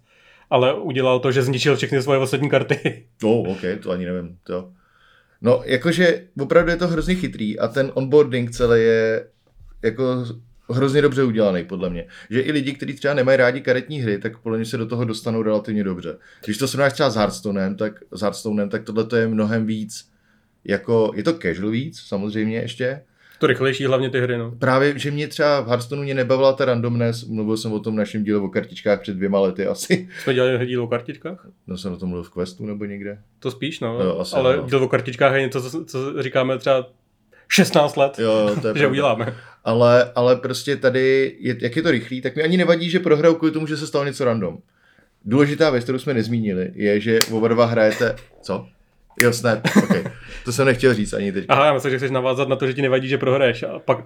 [0.51, 3.05] ale udělal to, že zničil všechny svoje ostatní karty.
[3.25, 4.39] Oh, OK, to ani nevím.
[4.43, 4.73] To.
[5.41, 9.27] No, jakože opravdu je to hrozně chytrý a ten onboarding celý je
[9.83, 10.25] jako
[10.71, 12.07] hrozně dobře udělaný, podle mě.
[12.31, 15.05] Že i lidi, kteří třeba nemají rádi karetní hry, tak podle mě se do toho
[15.05, 16.19] dostanou relativně dobře.
[16.45, 20.09] Když to srovnáš třeba s Hearthstonem, tak, s Hearthstonem, tak tohle je mnohem víc,
[20.65, 23.03] jako, je to casual víc, samozřejmě ještě,
[23.43, 24.51] To rychlejší hlavně ty hry, no.
[24.59, 28.25] Právě, že mě třeba v Hearthstoneu mě nebavila ta randomness, mluvil jsem o tom našem
[28.25, 30.09] díle o kartičkách před dvěma lety asi.
[30.23, 31.47] Jsme dělali díl o kartičkách?
[31.67, 33.19] No jsem o tom mluvil v Questu nebo někde.
[33.39, 34.01] To spíš, no.
[34.03, 34.67] Jo, asi ale ano.
[34.69, 36.89] díl o kartičkách je něco, co, co říkáme třeba
[37.49, 39.35] 16 let, Jo, jo, to je že uděláme.
[39.65, 43.35] ale, ale prostě tady, je, jak je to rychlý, tak mi ani nevadí, že prohraju
[43.35, 44.59] kvůli tomu, že se stalo něco random.
[45.25, 48.17] Důležitá věc, kterou jsme nezmínili, je, že oba dva hrajete...
[48.43, 48.67] Co?
[49.21, 50.05] Jo, snap, okay.
[50.45, 51.45] To jsem nechtěl říct ani teď.
[51.49, 53.63] Aha, já myslím, že chceš navázat na to, že ti nevadí, že prohraješ.
[53.63, 54.05] A pak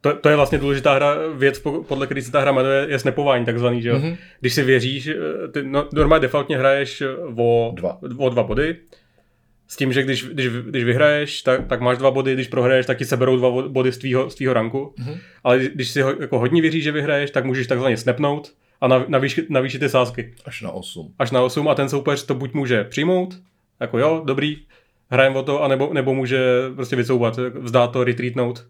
[0.00, 2.98] to, to je vlastně důležitá hra, věc, po- podle které se ta hra jmenuje, je
[2.98, 3.98] snapování takzvaný, že jo.
[3.98, 4.16] Mhm.
[4.40, 7.02] Když si věříš, eh, ty no, normálně defaultně hraješ
[7.36, 7.98] o Dva.
[8.18, 8.76] o dva body,
[9.68, 12.98] s tím, že když, když, když vyhraješ, tak, tak máš dva body, když prohraješ, tak
[12.98, 14.94] ti seberou dva body z tvýho, z tvýho ranku.
[14.98, 15.14] Mhm.
[15.44, 19.08] Ale když si ho, jako hodně věříš, že vyhraješ, tak můžeš takzvaně snapnout a nav,
[19.08, 21.14] navýšit, navýšit ty sázky Až na 8.
[21.18, 23.34] až na 8 a ten soupeř to buď může přijmout,
[23.80, 24.58] jako jo, dobrý,
[25.10, 26.38] hrajem o to, anebo, nebo může
[26.74, 28.66] prostě vycouvat, vzdát to, retreatnout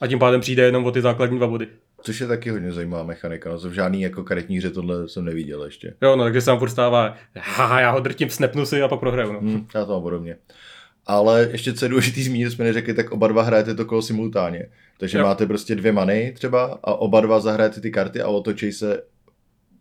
[0.00, 1.68] a tím pádem přijde jenom o ty základní dva body.
[2.02, 3.50] Což je taky hodně zajímavá mechanika.
[3.50, 5.94] No, v žádný jako karetní hře tohle jsem neviděl ještě.
[6.02, 9.00] Jo, no, takže se vám furt stává, haha, já ho drtím, snapnu si a pak
[9.00, 9.40] prohraju, no.
[9.40, 10.36] Hmm, já to mám podobně.
[11.06, 14.66] Ale ještě co je důležitý zmínit, jsme neřekli, tak oba dva hrajete to kolo simultánně.
[14.98, 15.24] Takže Jo.
[15.24, 19.02] máte prostě dvě many třeba a oba dva zahrajete ty karty a otočí se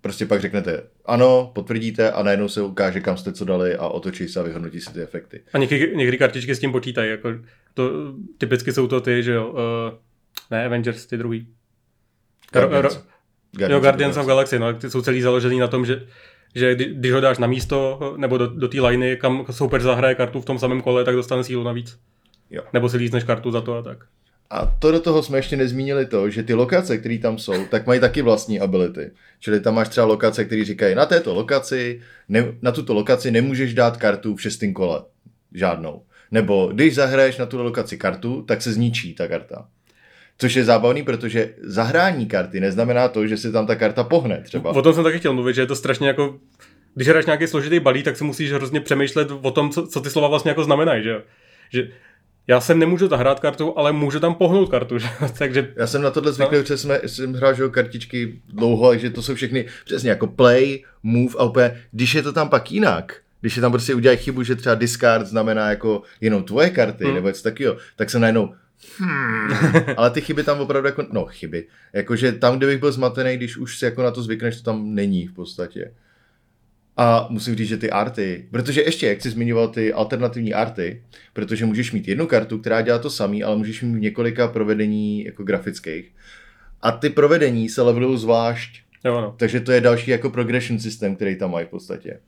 [0.02, 4.28] prostě pak řeknete ano, potvrdíte a najednou se ukáže, kam jste co dali a otočí
[4.28, 5.44] se a vyhodnotí si ty efekty.
[5.54, 7.30] A někdy, někdy kartičky s tím počítají, jako
[7.74, 7.92] to,
[8.38, 9.58] typicky jsou to ty, že jo, uh,
[10.52, 11.48] ne Avengers, ty druhý.
[12.54, 12.96] Guardians.
[12.96, 13.02] Ro-
[13.60, 16.08] Jo, Guardians of Galaxy, no, ty jsou celý založený na tom, že,
[16.56, 20.16] že kdy- když ho dáš na místo nebo do, do té liney, kam soupeř zahraje
[20.16, 22.00] kartu v tom samém kole, tak dostane sílu navíc.
[22.50, 22.62] Jo.
[22.74, 23.98] Nebo si lízneš kartu za to a tak.
[24.50, 27.88] A to do toho jsme ještě nezmínili to, že ty lokace, které tam jsou, tak
[27.88, 29.12] mají taky vlastní ability.
[29.40, 33.74] Čili tam máš třeba lokace, které říkají, na této lokaci, ne, na tuto lokaci nemůžeš
[33.74, 35.04] dát kartu v šestém kole.
[35.54, 36.02] Žádnou.
[36.32, 39.68] Nebo když zahraješ na tu lokaci kartu, tak se zničí ta karta.
[40.38, 44.70] Což je zábavný, protože zahrání karty neznamená to, že se tam ta karta pohne třeba.
[44.70, 46.40] O tom jsem taky chtěl mluvit, že je to strašně jako
[46.96, 50.10] když hraješ nějaký složitý balík, tak si musíš hrozně přemýšlet o tom, co, co ty
[50.10, 51.24] slova vlastně jako znamenají, že.
[51.70, 51.90] Že
[52.48, 55.08] já sem nemůžu zahrát kartu, ale můžu tam pohnout kartu, že?
[55.38, 59.22] takže Já jsem na tohle zvyklý, protože jsme, jsem hrál že kartičky dlouho, takže to
[59.22, 63.56] jsou všechny přesně jako play, move a úplně, když je to tam pak jinak, když
[63.56, 67.08] je tam prostě udělají chybu, že třeba discard znamená jako jenom tvoje karty, Hmm.
[67.08, 67.16] hmm.
[67.16, 68.54] nebo něco takového, tak jsem najednou
[68.98, 69.50] hmm.
[69.98, 73.58] Ale ty chyby tam opravdu jako, no chyby, jakože tam, kde bych byl zmatený, když
[73.58, 75.92] už si jako na to zvykneš, to tam není v podstatě.
[76.98, 81.66] A musím říct, že ty arty, protože ještě, jak jsi zmiňoval ty alternativní arty, protože
[81.66, 86.12] můžeš mít jednu kartu, která dělá to samý, ale můžeš mít několika provedení jako grafických.
[86.82, 89.36] A ty provedení se levelují zvlášť, jo, no.
[89.38, 92.20] takže to je další jako progression systém, který tam mají v podstatě.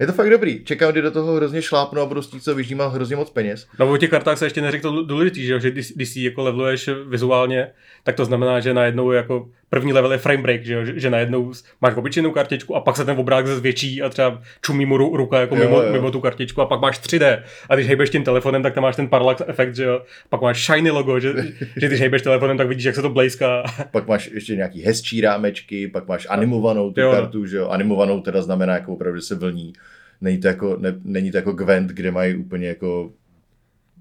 [0.00, 0.64] Je to fakt dobrý.
[0.64, 3.66] Čekám, kdy do toho hrozně šlápnu a budu s tím, co vyždímat hrozně moc peněz.
[3.78, 6.42] No o těch kartách se ještě neřekl to důležitý, že, že když, když si jako
[6.42, 7.70] leveluješ vizuálně,
[8.04, 10.84] tak to znamená, že najednou jako první level je frame break, že, jo?
[10.84, 14.86] že, že najednou máš obyčejnou kartičku a pak se ten obrázek zvětší a třeba čumí
[14.86, 15.92] mu ru- ruka jako Jo, mimo, jo.
[15.92, 17.42] mimo tu kartičku a pak máš 3D.
[17.68, 20.02] A když hejbeš tím telefonem, tak tam máš ten parallax efekt, že jo.
[20.28, 21.32] Pak máš shiny logo, že,
[21.76, 23.62] že když hejbeš telefonem, tak vidíš, jak se to blejská.
[23.90, 27.16] Pak máš ještě nějaký hezčí rámečky, pak máš animovanou tu Jo, no.
[27.16, 27.68] kartu, že jo.
[27.68, 29.72] Animovanou teda znamená jako opravdu, že se vlní.
[30.20, 33.10] Není to jako, ne, není to jako Gwent, kde mají úplně jako,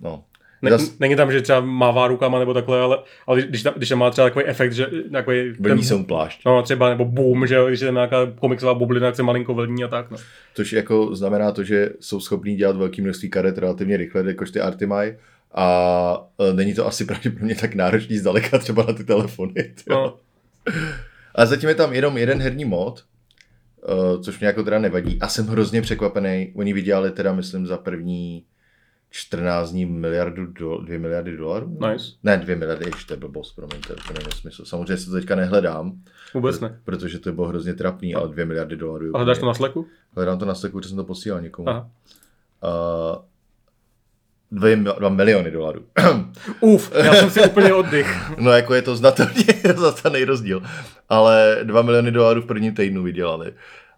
[0.01, 0.23] no,
[0.62, 3.89] Ne, Zas- Není tam, že třeba mává rukama nebo takhle, ale, ale když, tam, když
[3.89, 6.41] tam má třeba takový efekt, že takový Vlní se plášť.
[6.45, 9.84] No třeba, nebo boom, že když je tam nějaká komiksová bublina, tak se malinko vlní
[9.84, 10.17] a tak, no.
[10.54, 14.62] Což jako znamená to, že jsou schopní dělat velké množství karet relativně rychle, jakož ty
[14.62, 15.13] Arty mají.
[15.56, 19.74] A e, není to asi pravděpodobně tak náročný zdaleka třeba na ty telefony.
[19.89, 20.15] no.
[21.36, 23.04] Ale zatím je tam jenom jeden herní mod,
[23.89, 25.17] uh, což mě jako teda nevadí.
[25.22, 26.52] A jsem hrozně překvapený.
[26.56, 28.43] Oni vydělali teda, myslím, za první
[29.12, 31.78] 14 dní miliardu, do, 2 miliardy dolarů?
[31.91, 32.06] Nice.
[32.24, 34.65] Ne, 2 miliardy, ještě blbost, promiň, to je úplně nesmysl.
[34.65, 35.93] Samozřejmě se to teďka nehledám,
[36.34, 36.80] Vůbec ne.
[36.86, 39.15] protože to bylo hrozně trapný, ale 2 miliardy dolarů.
[39.15, 39.88] A hledáš to na Slacku?
[40.15, 41.69] Hledám to na Slacku, protože jsem to posílal někomu.
[41.69, 41.89] Aha.
[42.63, 43.24] Uh,
[44.52, 45.86] 2, miliony dolarů.
[46.60, 48.08] Uf, já jsem si úplně oddych.
[48.38, 49.43] No jako je to znatelně
[49.78, 50.63] znatelný rozdíl.
[51.10, 53.54] Ale 2 miliony dolarů v prvním týdnu vydělali.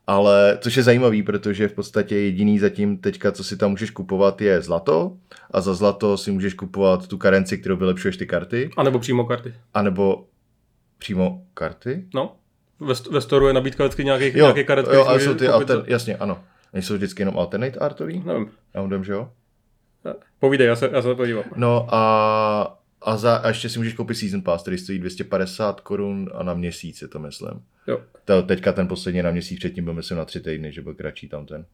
[0.08, 4.42] Ale což je zajímavý, protože v podstatě jediný zatím teďka, co si tam můžeš kupovat,
[4.42, 5.18] je zlato.
[5.52, 8.70] A za zlato si můžeš kupovat tu karenci, kterou vylepšuješ ty karty.
[8.78, 9.54] A nebo přímo karty.
[9.74, 10.26] A nebo
[10.98, 12.06] přímo karty.
[12.14, 12.36] No.
[12.80, 15.78] Ve, ve storu je nabídka vždycky nějakých, Jo, nějakých karet, jo si jsou ty alter,
[15.78, 16.44] za- jasně, ano.
[16.74, 18.24] Nejsou vždycky jenom alternate artový?
[18.26, 18.52] Nevím.
[18.74, 19.30] Já mám že jo.
[20.40, 21.44] Povídej, já se, já se to podívám.
[21.56, 26.30] No a, a, za, a ještě si můžeš koupit Season Pass, který stojí 250 korun
[26.34, 27.62] a na měsíc je to, myslím.
[27.88, 28.02] Jo.
[28.26, 31.30] To, teďka ten poslední na měsíc, předtím byl myslím na tři týdny, že byl kratší
[31.30, 31.66] tam ten.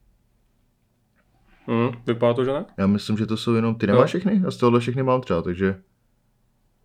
[1.67, 2.65] Mm, vypadá to, že ne?
[2.77, 4.19] Já myslím, že to jsou jenom, ty nemáš Jo.
[4.19, 4.41] všechny?
[4.43, 5.75] Já z tohohle všechny mám třeba, takže...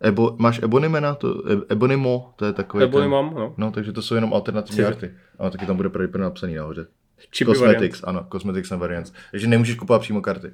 [0.01, 3.09] Ebo, máš Ebonymena, to, e- Ebonymo, to je takový Nebo ten...
[3.09, 3.53] no.
[3.57, 4.87] No, takže to jsou jenom alternativní Cože?
[4.87, 5.11] arty.
[5.39, 6.87] A taky tam bude pravděpodobně napsaný nahoře.
[7.45, 9.13] Cosmetics, ano, Cosmetics and Variants.
[9.31, 10.51] Takže nemůžeš kupovat přímo karty.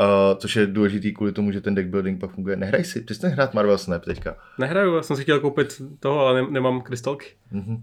[0.00, 2.56] Uh, což je důležitý kvůli tomu, že ten deck building pak funguje.
[2.56, 4.36] Nehraj si, přestaň hrát Marvel Snap teďka.
[4.58, 7.26] Nehraju, já jsem si chtěl koupit toho, ale ne, nemám krystalky.
[7.50, 7.82] Mhm.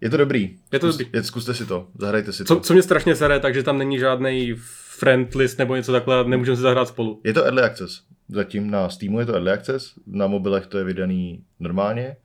[0.00, 0.56] Je to dobrý.
[0.72, 1.10] Je to Zkus, dobrý.
[1.18, 2.60] Je, zkuste si to, zahrajte si Co, to.
[2.60, 4.54] co mě strašně sere, takže tam není žádný
[4.98, 7.20] friend list nebo něco takhle, nemůžeme si zahrát spolu.
[7.24, 8.02] Je to early access.
[8.28, 12.16] Zatím na Steamu je to early access, na mobilech to je vydaný normálně.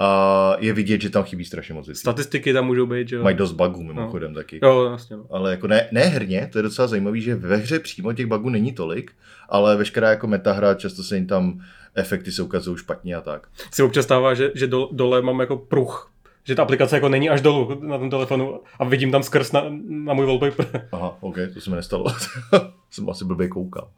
[0.00, 2.00] A je vidět, že tam chybí strašně moc věcí.
[2.00, 3.22] Statistiky tam můžou být, že jo.
[3.22, 4.60] Mají dost bugů mimochodem taky.
[4.62, 5.16] Jo, vlastně.
[5.16, 5.26] No.
[5.30, 8.48] Ale jako ne, ne herně, to je docela zajímavé, že ve hře přímo těch bugů
[8.48, 9.12] není tolik,
[9.48, 11.60] ale veškerá jako metahra, často se jim tam
[11.94, 13.48] efekty se ukazují špatně a tak.
[13.70, 16.12] Si občas stává, že, že dole, dole mám jako pruh.
[16.44, 19.64] Že ta aplikace jako není až dolů na tom telefonu a vidím tam skrz na,
[19.88, 20.88] na můj wallpaper.
[20.92, 22.04] Aha, OK, to se mi nestalo.
[22.90, 23.88] Jsem asi blbě koukal.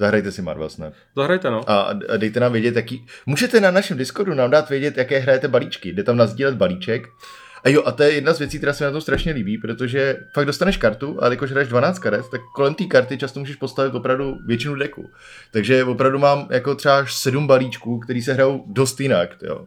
[0.00, 0.92] Zahrajte si Marvel Snap.
[1.16, 1.70] Zahrajte, no.
[1.70, 3.06] A, dejte nám vědět, jaký...
[3.26, 5.92] Můžete na našem Discordu nám dát vědět, jaké hrajete balíčky.
[5.92, 7.08] Jde tam nazdílet balíček.
[7.64, 9.58] A jo, a to je jedna z věcí, která se mi na tom strašně líbí,
[9.58, 13.56] protože fakt dostaneš kartu, ale jakož hraješ 12 karet, tak kolem té karty často můžeš
[13.56, 15.10] postavit opravdu většinu deku.
[15.50, 19.66] Takže opravdu mám jako třeba až 7 balíčků, který se hrajou dost jinak, jo.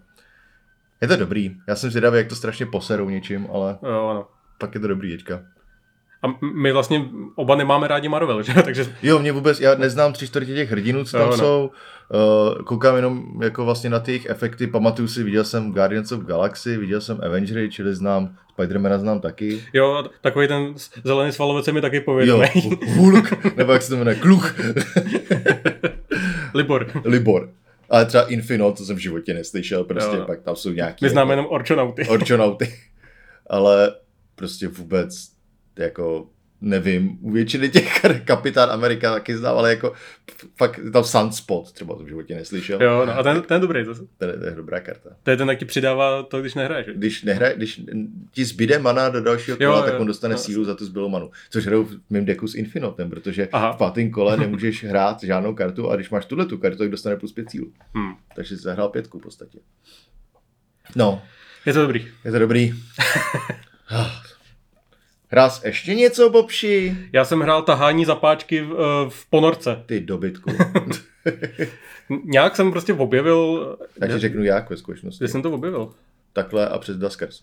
[1.02, 1.56] Je to dobrý.
[1.68, 4.28] Já jsem zvědavý, jak to strašně poserou něčím, ale Jo, ano.
[4.58, 5.44] pak je to dobrý teďka.
[6.24, 7.06] A my vlastně
[7.36, 8.54] oba nemáme rádi Marvel, že?
[8.66, 11.38] Takže Jo, mě vůbec, já neznám tři čtvrtě těch hrdinů, co tam Jo, no.
[11.38, 11.72] jsou.
[12.58, 16.20] Uh, koukám jenom jako vlastně na ty jejich efekty, pamatuju si, viděl jsem Guardians of
[16.24, 19.64] Galaxy, viděl jsem Avengery, čili znám, Spidermana znám taky.
[19.74, 22.46] jo, takový ten zelený svalovec je mi taky Jo, povědomý.
[22.96, 24.56] Hulk, nebo jak se to jmenuje, Kluch,
[26.54, 26.88] Libor.
[27.06, 27.50] Libor.
[27.90, 30.26] Ale třeba Infinite, to jsem v životě neslyšel, prostě Jo, no.
[30.26, 32.08] pak tam jsou nějaký My známe jenom Orčonauty.
[32.08, 32.74] orčonauty.
[33.50, 33.92] Ale
[34.36, 35.28] prostě vůbec
[35.78, 36.28] jako
[36.64, 39.94] nevím, u většiny těch kapitán Amerika taky znám, ale jako
[40.58, 42.84] fakt tam Sunspot, třeba to v životě neslyšel.
[42.84, 43.86] Jo, no a ten, ten je dobrý.
[43.86, 45.10] To, To je, to je dobrá karta.
[45.24, 46.86] to je ten, ti přidává to, když nehraješ.
[46.86, 46.94] že?
[46.94, 47.82] Když, nehraje, když
[48.32, 50.38] ti zbyde mana do dalšího kola, Jo, tak jo, on dostane jo.
[50.38, 51.32] sílu za tu zbylou manu.
[51.50, 53.74] Což hrajou v mém deku s Infinotem, protože Aha.
[53.74, 57.16] V pátém kole nemůžeš hrát žádnou kartu a když máš tuhle tu kartu, tak dostane
[57.16, 57.72] plus pět sílu.
[57.98, 58.14] Hm.
[58.36, 59.60] Takže jsi zahrál pětku v podstatě.
[60.96, 61.22] No,
[61.66, 62.08] Je to dobrý.
[62.26, 62.74] je to dobrý.
[65.32, 66.98] Hrál ještě něco, Bobši?
[67.14, 69.84] Já jsem hrál tahání zapáčky v, eh, v ponorce.
[69.86, 70.52] Ty dobytku.
[72.24, 73.76] Nějak jsem prostě objevil...
[74.00, 75.24] Tak ti kde, řeknu jak ve skutečnosti.
[75.24, 75.90] kde jsem to objevil?
[76.34, 77.42] Takhle a přes Duskers.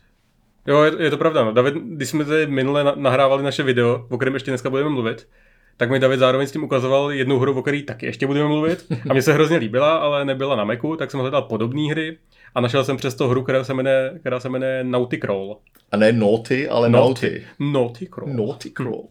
[0.67, 1.45] Jo, je, je to pravda.
[1.45, 1.53] No.
[1.53, 5.29] David, když jsme tady minule na, nahrávali naše video, o kterém ještě dneska budeme mluvit,
[5.77, 8.87] tak mi David zároveň s tím ukazoval jednu hru, o které taky ještě budeme mluvit.
[9.11, 12.19] A mně se hrozně líbila, ale nebyla na Macu, tak jsem hledal podobné hry
[12.59, 15.57] a našel jsem přesto hru, která se jmenuje, která se jmenuje Naughty Crawl.
[15.93, 17.45] A ne Naughty, ale Naughty.
[17.59, 18.33] Naughty Crawl.
[18.33, 19.03] Naughty Crawl.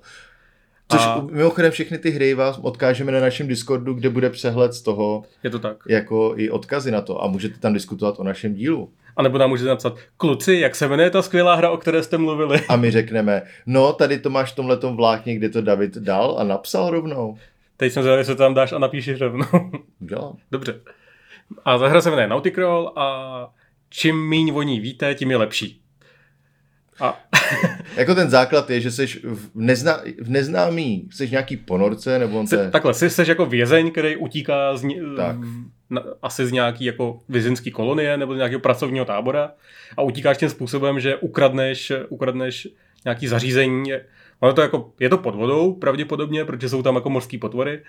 [0.91, 4.81] Což A- mimochodem všechny ty hry vás odkážeme na našem Discordu, kde bude přehled z
[4.81, 5.77] toho, Je to tak.
[5.89, 8.89] jako i odkazy na to a můžete tam diskutovat o našem dílu.
[9.17, 12.17] A nebo nám můžete napsat, kluci, jak se jmenuje ta skvělá hra, o které jste
[12.17, 12.61] mluvili?
[12.69, 16.43] A my řekneme, no tady to máš v tomhletom vlákně, kde to David dal a
[16.43, 17.37] napsal rovnou.
[17.77, 19.45] Teď jsem zvědavý, jestli to tam dáš a napíšeš rovnou.
[20.01, 20.37] Udělám.
[20.51, 20.79] Dobře.
[21.65, 23.47] A ta hra se jmenuje Naughty Crawl a
[23.89, 25.81] čím míň o ní víte, tím je lepší.
[26.99, 27.19] A
[27.97, 32.47] Jako ten základ je, že jsi v, nezná, v neznámý, jsi nějaký ponorce, nebo on
[32.47, 35.35] Se, takhle, jsi, jsi jako vězeň, který utíká z, Tak.
[35.89, 39.51] na, asi z nějaký jako vězeňský kolonie nebo z nějakého pracovního tábora
[39.97, 42.67] a utíkáš tím způsobem, že ukradneš, ukradneš
[43.05, 43.93] nějaký zařízení.
[44.39, 47.81] Ono to jako, je to pod vodou pravděpodobně, protože jsou tam jako mořský potvory.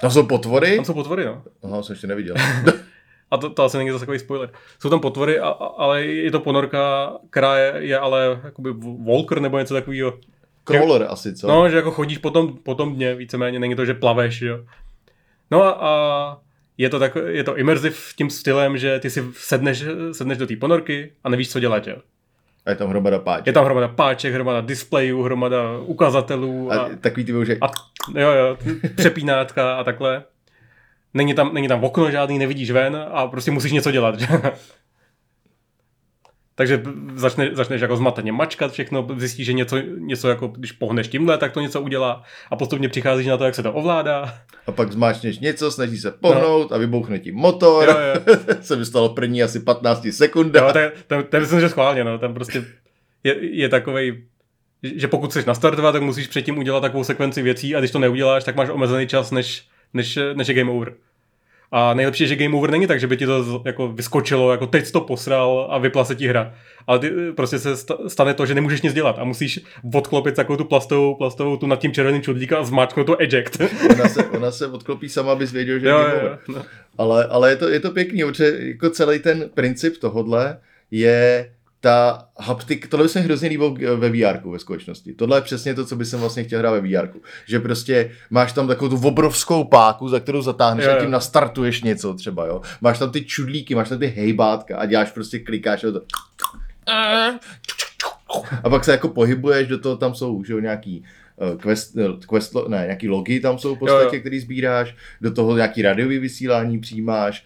[0.00, 0.76] Tam jsou potvory?
[0.76, 1.42] Tam jsou potvory, no.
[1.62, 2.34] Aha, jsem ještě neviděl.
[3.30, 4.50] A to, to asi není zase takový spoiler.
[4.78, 8.70] Jsou tam potvory, a, a, ale je to ponorka, která je, je ale jakoby
[9.06, 10.18] Walker nebo něco takového.
[10.64, 11.48] Crawler asi, co?
[11.48, 14.64] No, že jako chodíš po tom, po tom dně, víceméně, není to, že plaveš, jo.
[15.50, 16.36] No a, a
[16.78, 20.56] je to, tak, je to immersive tím stylem, že ty si sedneš, sedneš do té
[20.56, 21.96] ponorky a nevíš, co dělat, jo.
[22.66, 23.46] A je tam hromada páč.
[23.46, 27.58] Je tam hromada páček, hromada displejů, hromada ukazatelů a, A takový ty že...
[27.60, 27.66] a
[28.20, 28.56] jo, jo,
[28.96, 30.24] přepínátka a takhle.
[31.14, 34.20] Není tam, není tam okno žádný, nevidíš ven a prostě musíš něco dělat.
[34.20, 34.26] Že?
[36.58, 36.82] Takže
[37.14, 41.52] začne, začneš jako zmateně mačkat všechno, zjistíš, že něco, něco jako, když pohneš tímhle, tak
[41.52, 44.34] to něco udělá a postupně přicházíš na to, jak se to ovládá.
[44.66, 47.88] A pak zmáčneš něco, snaží se pohnout a vybouchne ti motor.
[47.88, 48.36] Jo, jo.
[48.60, 50.60] se mi stalo první asi 15 sekunda.
[50.60, 52.64] Jo, ten, ten, ten myslím, že schválně, no, tam prostě
[53.24, 54.24] je, je takovej,
[54.82, 58.44] že pokud chceš nastartovat, tak musíš předtím udělat takovou sekvenci věcí a když to neuděláš,
[58.44, 60.94] tak máš omezený čas, než, než, než je game over.
[61.72, 64.66] A nejlepší je, že game over není tak, že by ti to jako vyskočilo, jako
[64.66, 66.54] teď jsi to posral a vypla se ti hra.
[66.86, 69.60] Ale ty, prostě se sta- stane to, že nemůžeš nic dělat a musíš
[69.94, 73.60] odklopit takovou tu plastovou, plastovou tu nad tím červeným čudlíka a zmáčknout to eject.
[73.92, 76.20] Ona se, ona se odklopí sama, abys věděl, že jo, game jo.
[76.20, 76.38] over.
[76.48, 76.62] No.
[76.98, 80.58] Ale, ale je, to, je to pěkný, protože jako celý ten princip tohodle
[80.90, 85.14] je ta haptik, tohle by se mi hrozně líbilo ve VR ve skutečnosti.
[85.14, 87.08] Tohle je přesně to, co by jsem vlastně chtěl hrát ve VR.
[87.46, 91.00] Že prostě máš tam takovou tu obrovskou páku, za kterou zatáhneš Jo, a jo.
[91.00, 92.60] tím nastartuješ něco třeba, jo.
[92.80, 96.02] Máš tam ty čudlíky, máš tam ty hejbátka a děláš prostě klikáš a to...
[98.62, 101.04] A pak se jako pohybuješ, do toho tam jsou že jo, nějaký
[101.40, 104.20] eh, quest, eh, quest, ne, nějaký logy tam jsou v podstatě, Jo, jo.
[104.20, 107.44] který sbíráš, do toho nějaký radiový vysílání přijímáš,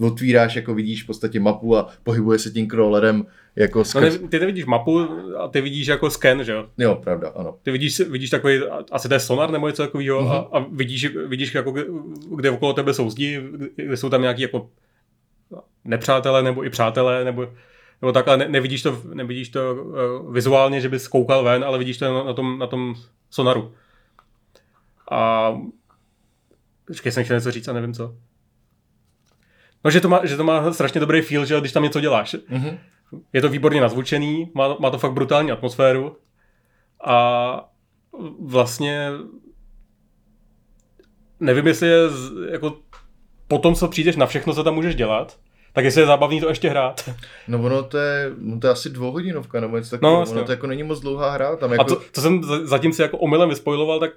[0.00, 4.20] otvíráš, jako vidíš v podstatě mapu a pohybuje se tím crawlerem jako No, skrz...
[4.20, 5.00] ne, ty nevidíš mapu
[5.38, 6.66] a ty vidíš jako scan, že jo?
[6.78, 7.56] Jo, pravda, ano.
[7.62, 8.60] Ty vidíš, vidíš takový,
[8.92, 10.30] asi to je sonar nebo něco takového Mhm.
[10.32, 11.72] a, a vidíš, vidíš jako,
[12.36, 13.42] kde- okolo tebe jsou zdi,
[13.76, 14.70] kde jsou tam nějaký jako
[15.84, 17.46] nepřátelé nebo i přátelé, nebo,
[18.02, 21.98] nebo takhle, ne, nevidíš to, nevidíš to uh, vizuálně, že bys koukal ven, ale vidíš
[21.98, 22.94] to na, na, tom, na tom
[23.30, 23.72] sonaru.
[25.10, 25.52] A
[26.86, 28.14] počkej, jsem chtěl něco říct a nevím co.
[29.84, 32.36] No, že to má, že to má strašně dobrý feel, že když tam něco děláš.
[32.48, 32.78] Mhm.
[33.32, 36.16] Je to výborně nazvučený, má, má to fakt brutální atmosféru
[37.04, 37.70] a
[38.40, 39.08] vlastně
[41.40, 42.76] nevím, jestli je z, jako
[43.48, 45.38] po tom, co přijdeš na všechno, co tam můžeš dělat,
[45.72, 47.10] tak jestli je zábavný to ještě hrát.
[47.48, 50.36] No ono to je, no to je asi dvouhodinovka nebo něco takového, No, no, jasně.
[50.36, 51.84] ono to jako není moc dlouhá hra, tam A jako...
[51.84, 54.10] to, co jsem za- zatím si jako omylem vyspojiloval, tak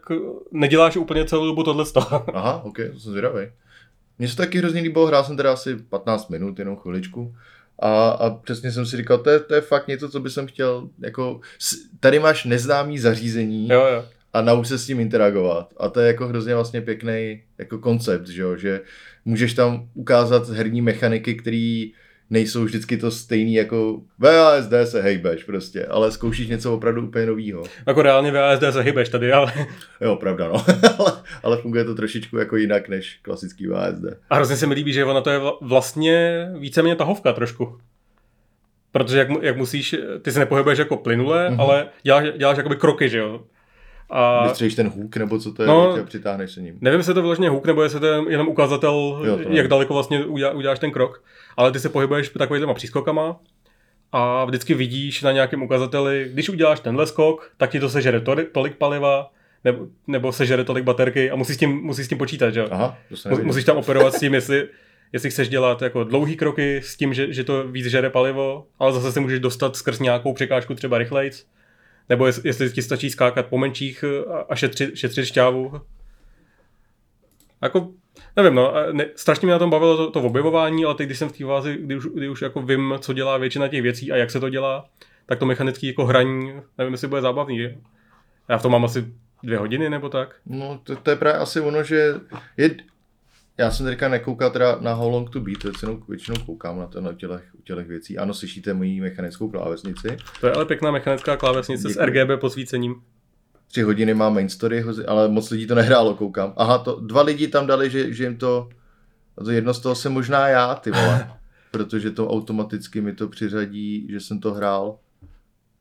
[0.52, 1.86] neděláš úplně celou dobu tohle
[2.34, 3.46] Aha, ok, to jsem zvědavý.
[4.20, 7.36] Mně se taky hrozně líbilo, hrál jsem teda asi 15 minut, jenom chviličku.
[7.80, 10.90] A, a přesně jsem si říkal, to je, to je fakt něco, co bych chtěl,
[11.00, 11.42] jako,
[12.00, 14.06] tady máš neznámý zařízení jo, jo.
[14.34, 15.74] a nauč se s tím interagovat.
[15.78, 18.58] A to je jako hrozně vlastně pěkný jako koncept, že, jo?
[18.58, 18.82] že
[19.26, 21.86] můžeš tam ukázat herní mechaniky, které
[22.30, 27.64] nejsou vždycky to stejný jako VASD se hejbeš prostě, ale zkoušíš něco opravdu úplně novýho.
[27.88, 29.54] Jako reálně VASD se hybeš tady, ale
[30.02, 30.66] Jo, pravda, no.
[31.00, 31.12] ale,
[31.44, 34.04] ale funguje to trošičku jako jinak než klasický VASD.
[34.30, 37.78] a hrozně se mi líbí, že ona to je vla- vlastně víceméně tahovka trošku.
[38.92, 41.58] Protože jak, jak musíš, ty se nepohybuješ jako plynule, Mhm.
[41.58, 41.62] mm-hmm.
[41.62, 43.42] ale děláš, děláš jakoby kroky, že jo.
[44.16, 45.98] A Vystřelíš ten hůk, nebo co to je, No.
[45.98, 46.78] no, přitáhneš se ním.
[46.82, 49.50] nevím, jestli je to vyloženě hook, nebo jestli to je jenom ukazatel, Jo, to jak
[49.50, 49.70] nevím.
[49.70, 51.24] daleko vlastně udělá, uděláš ten krok.
[51.58, 53.40] Ale ty se pohybuješ takovýma přískokama
[54.12, 58.52] a vždycky vidíš na nějakém ukazateli, když uděláš tenhle skok, tak ti to sežere tolik,
[58.52, 59.32] tolik paliva,
[59.64, 62.68] nebo, nebo sežere tolik baterky a musíš s tím, musíš s tím počítat, že jo.
[62.72, 63.30] Aha, to.
[63.44, 64.68] Musíš tam operovat s tím, jestli,
[65.14, 68.94] jestli chceš dělat jako dlouhý kroky s tím, že, že to víc žere palivo, ale
[68.94, 71.46] zase se můžeš dostat skrz nějakou překážku třeba rychlejc,
[72.10, 75.82] nebo jest, jestli ti stačí skákat po menších a, a šetřit, šetřit šťávu.
[77.62, 77.92] Jako,
[78.36, 81.30] nevím, no, ne, strašně mě na tom bavilo to, to objevování, ale teď, když jsem
[81.30, 84.16] v té fázi, kdy už, kdy už jako vím, co dělá většina těch věcí a
[84.16, 84.86] jak se to dělá,
[85.26, 87.70] tak to mechanické jako hraní, nevím, jestli bude zábavný.
[88.50, 89.06] Já v tom mám asi
[89.44, 90.36] dvě hodiny nebo tak.
[90.46, 92.14] No, to, to je právě asi ono, že
[92.58, 92.76] je,
[93.58, 97.02] já jsem teďka nekoukal teda na How Long to Beat, většinou, většinou koukám na, to,
[97.02, 98.18] na tělech, tělech věcí.
[98.18, 100.18] Ano, slyšíte moji mechanickou klávesnici.
[100.42, 102.06] To je ale pěkná mechanická klávesnice s Děkuji.
[102.06, 102.96] RGB posvícením.
[103.68, 106.54] Tři hodiny má main story, ale moc lidí to nehrálo, koukám.
[106.58, 108.70] Aha, to, dva lidi tam dali, že, že jim to,
[109.44, 111.30] to jedno z toho jsem možná já, ty vole.
[111.72, 114.98] protože to automaticky mi to přiřadí, že jsem to hrál.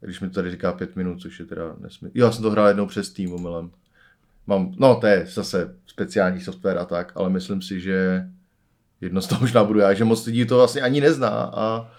[0.00, 2.12] Když mi to tady říká pět minut, což je teda nesmysl.
[2.14, 3.70] Jo, já jsem to hrál jednou přes Steam omylem.
[4.46, 8.24] Mám, no to je zase speciální software a tak, ale myslím si, že
[9.00, 11.90] jedno z toho možná budu já, že moc lidí to vlastně ani nezná a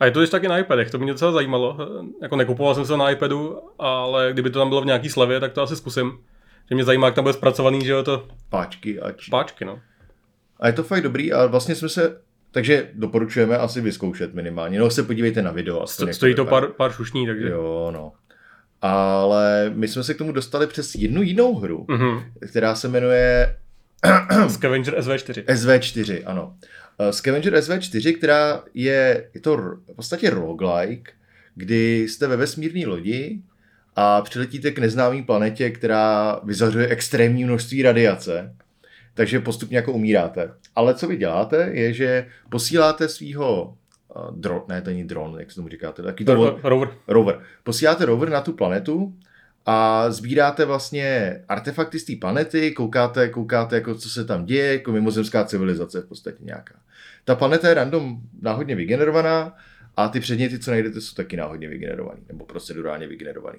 [0.00, 1.76] a je to ještě taky na iPadech, to mě docela zajímalo.
[2.22, 5.52] Jako nekupoval jsem se na iPadu, ale kdyby to tam bylo v nějaký slevě, tak
[5.52, 6.12] to asi zkusím.
[6.68, 8.28] Že mě zajímá, jak tam bude zpracovaný, že jo, to...
[8.50, 9.30] Páčky a či...
[9.30, 9.80] Páčky, no.
[10.60, 12.20] A je to fakt dobrý a vlastně jsme se
[12.50, 14.78] takže doporučujeme asi vyzkoušet minimálně.
[14.78, 15.86] No se podívejte na video.
[15.86, 17.48] Sto, stojí to pár, pár šušní, takže...
[17.48, 18.12] Jo, no.
[18.82, 22.24] Ale my jsme se k tomu dostali přes jednu jinou hru, mm-hmm.
[22.50, 23.56] která se jmenuje...
[24.48, 25.44] Scavenger SV4.
[25.44, 26.54] SV4, ano.
[26.98, 31.12] Uh, Scavenger SV4, která je, je to v podstatě roguelike,
[31.54, 33.38] kdy jste ve vesmírné lodi
[33.96, 38.54] a přiletíte k neznámé planetě, která vyzařuje extrémní množství radiace,
[39.14, 40.50] takže postupně jako umíráte.
[40.74, 43.76] Ale co vy děláte, je, že posíláte svého
[44.30, 46.90] dron, ne, to není dron, jak se tomu říkáte, taky to rover.
[47.08, 47.40] rover.
[47.64, 49.14] Posíláte rover na tu planetu
[49.66, 54.92] a sbíráte vlastně artefakty z té planety, koukáte, koukáte, jako co se tam děje, jako
[54.92, 56.74] mimozemská civilizace v podstatě nějaká.
[57.24, 59.56] Ta planeta je random náhodně vygenerovaná
[59.96, 63.58] a ty předměty, co najdete, jsou taky náhodně vygenerovaný, nebo procedurálně vygenerovaný.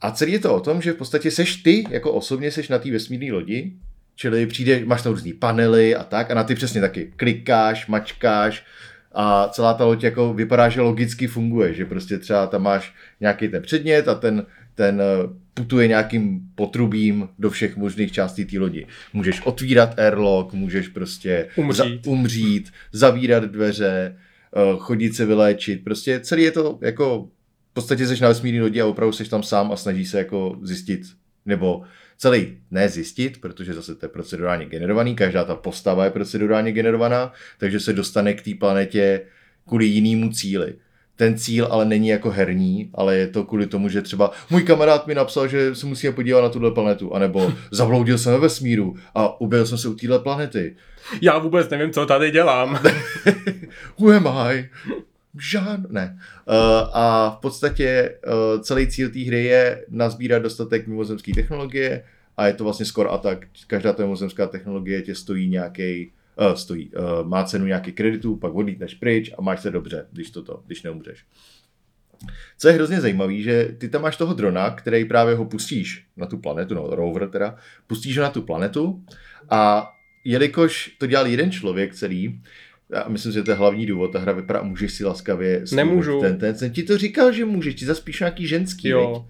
[0.00, 2.78] A celý je to o tom, že v podstatě seš ty, jako osobně seš na
[2.78, 3.72] té vesmírné lodi,
[4.14, 8.64] čili přijde, máš tam různý panely a tak, a na ty přesně taky klikáš, mačkáš,
[9.18, 13.48] a celá ta loď jako vypadá, že logicky funguje, že prostě třeba tam máš nějaký
[13.48, 18.86] ten předmět a ten, ten eh, putuje nějakým potrubím do všech možných částí té lodi.
[19.12, 26.20] Můžeš otvírat airlock, můžeš prostě umřít, za, umřít zavírat dveře, eh, chodit se vyléčit, prostě
[26.20, 27.28] celý je to jako
[27.70, 30.58] v podstatě jsi na vesmírné lodi a opravdu jsi tam sám a snaží se jako
[30.62, 31.02] zjistit,
[31.46, 31.82] nebo
[32.16, 37.80] celý nezjistit, protože zase to je procedurálně generovaný, každá ta postava je procedurálně generovaná, takže
[37.80, 39.22] se dostane k té planetě
[39.66, 40.74] kvůli jinému cíli
[41.16, 45.06] ten cíl ale není jako herní, ale je to kvůli tomu, že třeba můj kamarád
[45.06, 49.40] mi napsal, že se musíme podívat na tuhle planetu, anebo zabloudil jsem ve vesmíru a
[49.40, 50.76] ubil jsem se u téhle planety.
[51.22, 52.80] Já vůbec nevím, co tady dělám.
[53.98, 54.68] Who am I?
[55.40, 56.18] Žán, ne.
[56.18, 56.54] Uh,
[56.92, 62.04] a v podstatě uh, celý cíl té hry je nazbírat dostatek mimozemské technologie
[62.36, 63.46] a je to vlastně skoro a tak.
[63.66, 66.12] Každá ta mimozemská technologie tě stojí nějaký
[66.48, 70.30] uh, stojí, uh, má cenu nějaký kreditů, pak odlítneš pryč a máš se dobře, když,
[70.30, 71.24] toto, když neumřeš.
[72.58, 76.26] Co je hrozně zajímavé, že ty tam máš toho drona, který právě ho pustíš na
[76.26, 77.56] tu planetu, no rover teda,
[77.86, 79.04] pustíš ho na tu planetu
[79.50, 79.92] a
[80.24, 82.42] jelikož to dělal jeden člověk celý,
[82.90, 86.20] já myslím, že to je hlavní důvod, ta hra vypadá, můžeš si laskavě Nemůžu.
[86.20, 89.26] Ten, ten, ten, ti to říkal, že můžeš, ti zaspíš nějaký ženský, jo.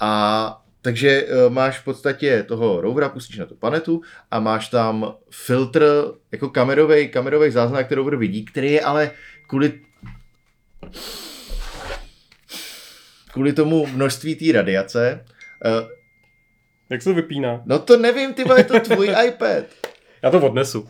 [0.00, 5.14] A takže uh, máš v podstatě toho rovera, pustíš na tu planetu a máš tam
[5.30, 9.10] filtr, jako kamerový, kamerový záznam, který rover vidí, který je ale
[9.46, 9.80] kvůli
[13.32, 15.24] kvůli tomu množství té radiace.
[15.64, 15.88] Uh,
[16.90, 17.62] Jak se to vypíná?
[17.66, 19.64] No to nevím, ty je to tvůj iPad.
[20.22, 20.88] Já to odnesu.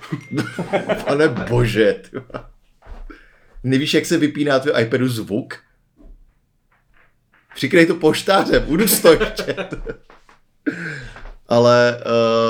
[1.07, 2.03] Pane bože.
[2.11, 2.51] Tyba.
[3.65, 5.55] Nevíš, jak se vypíná tvůj iPadu zvuk?
[7.55, 9.57] Přikrej to poštářem, budu ještě.
[11.49, 12.01] Ale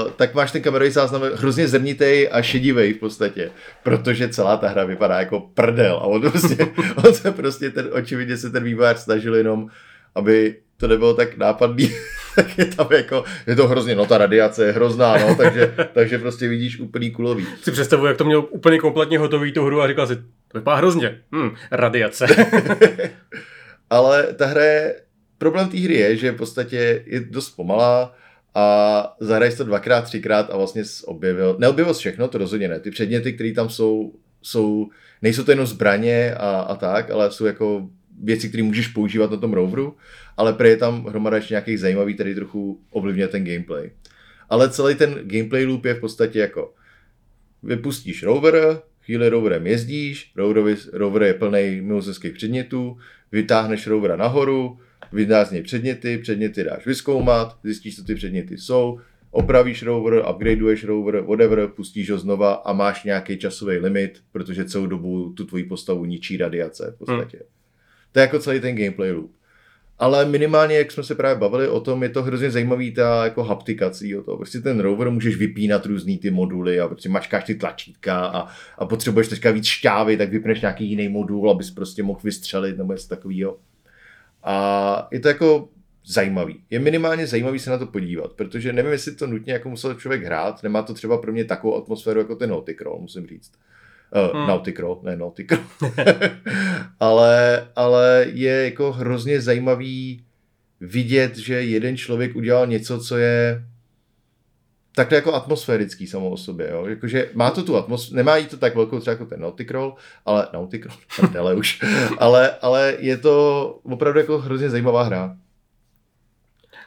[0.05, 3.51] uh, tak máš ten kamerový záznam hrozně zrnitý a šedivý v podstatě,
[3.83, 6.57] protože celá ta hra vypadá jako prdel a on, prostě,
[7.07, 9.69] on se prostě ten, očividně se ten vývojář snažil jenom,
[10.15, 11.91] aby to nebylo tak nápadný,
[12.39, 16.19] tak je tam jako, je to hrozně, no ta radiace je hrozná, no, takže, takže
[16.19, 17.47] prostě vidíš úplný kulový.
[17.63, 20.17] Si představuji, jak to měl úplně kompletně hotový tu hru a říkal si,
[20.49, 22.27] to vypadá hrozně, hm, radiace.
[23.91, 24.95] ale ta hra je,
[25.39, 28.15] problém té hry je, že v podstatě je dost pomalá
[28.55, 32.81] a zahraješ to dvakrát, třikrát a vlastně objevil, neobjevil všechno, to rozhodně ne.
[32.81, 34.13] Ty předměty, které tam jsou,
[34.43, 34.89] jsou,
[35.23, 37.89] nejsou to jenom zbraně a, a tak, ale jsou jako
[38.23, 39.97] věci, které můžeš používat na tom roveru,
[40.37, 43.91] ale prý je tam hromada ještě nějakých zajímavý, který trochu ovlivňuje ten gameplay.
[44.49, 46.75] Ale celý ten gameplay loop je v podstatě jako
[47.63, 50.33] vypustíš rover, chvíli roverem jezdíš,
[50.93, 52.99] rover je plný mimozemských předmětů,
[53.33, 54.79] vytáhneš rovera nahoru,
[55.13, 59.01] vydáš z něj předměty, předměty dáš vyskoumat, zjistíš, co ty předměty jsou,
[59.31, 64.87] opravíš rover, upgradeuješ rover, whatever, pustíš ho znova a máš nějaký časový limit, protože celou
[64.87, 67.37] dobu tu tvoji postavu ničí radiace v podstatě.
[67.37, 67.58] Hmm.
[68.13, 69.31] To je jako celý ten gameplay loop.
[69.99, 73.45] Ale minimálně, jak jsme se právě bavili o tom, je to hrozně zajímavý ta jako
[73.45, 74.37] haptika celého toho.
[74.37, 78.49] Prostě ten rover můžeš vypínat různý ty moduly a prostě mačkáš ty tlačítka a,
[78.79, 82.93] a potřebuješ teďka víc šťávy, tak vypneš nějaký jiný modul, abys prostě mohl vystřelit nebo
[82.93, 83.59] něco takového.
[84.43, 85.69] A je to jako
[86.07, 86.61] zajímavý.
[86.71, 90.25] Je minimálně zajímavý se na to podívat, protože nevím, jestli to nutně jako musel člověk
[90.25, 93.53] hrát, nemá to třeba pro mě takovou atmosféru jako ten Nautic Roll, musím říct.
[94.15, 94.49] Uh, hmm.
[94.49, 95.93] Nautic Roll, ne Nautic Roll.
[97.01, 100.25] ale, ale je jako hrozně zajímavý
[100.81, 103.65] vidět, že jeden člověk udělal něco, co je
[104.95, 106.87] takhle jako atmosférický samo o sobě, jo.
[106.87, 109.95] Jakože má to tu atmosféru, nemá jí to tak velkou třeba jako ten Nautic Roll,
[110.27, 111.81] ale Nautic Roll, ale už,
[112.19, 115.37] ale, ale je to opravdu jako hrozně zajímavá hra.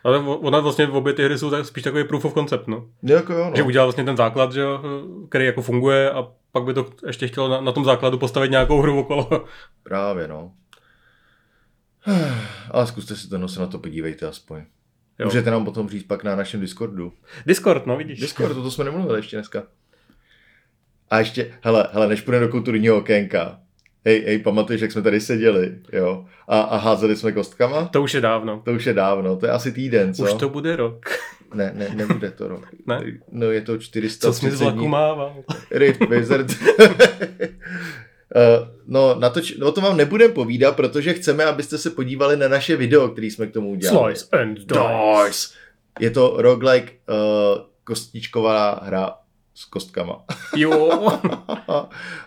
[0.03, 2.85] Ale ona vlastně v obě ty hry jsou tak spíš takový proof of concept, no.
[3.03, 3.55] Jako jo, no.
[3.55, 4.81] Že udělal vlastně ten základ, že jo,
[5.29, 8.81] který jako funguje a pak by to ještě chtělo na, na tom základu postavit nějakou
[8.81, 9.45] hru okolo.
[9.83, 10.53] Právě, no.
[12.71, 14.63] Ale zkuste si to, no se na to podívejte aspoň.
[15.19, 15.25] Jo.
[15.25, 17.13] Můžete nám potom říct pak na našem Discordu.
[17.45, 18.19] Discord, no vidíš.
[18.19, 19.63] Discord, to, to jsme nemluvili ještě dneska.
[21.09, 23.59] A ještě, hele, hele, než půjdeme do kulturního okénka,
[24.05, 27.85] hej, hej, pamatuješ, jak jsme tady seděli, jo, a, a házeli jsme kostkama?
[27.85, 28.61] To už je dávno.
[28.65, 30.23] To už je dávno, to je asi týden, co?
[30.23, 31.05] Už to bude rok.
[31.53, 32.67] Ne, ne, nebude to rok.
[32.87, 33.01] Ne?
[33.31, 35.35] No je to 430 Co jsi mi z vlaku mával?
[35.71, 36.47] Rift Wizard.
[36.49, 36.87] Uh,
[38.87, 42.75] no, na to, no to vám nebudem povídat, protože chceme, abyste se podívali na naše
[42.75, 44.15] video, který jsme k tomu udělali.
[44.15, 45.53] Slice and dice.
[45.99, 49.15] Je to roguelike uh, kostičková hra
[49.53, 50.25] s kostkama.
[50.55, 50.91] Jo.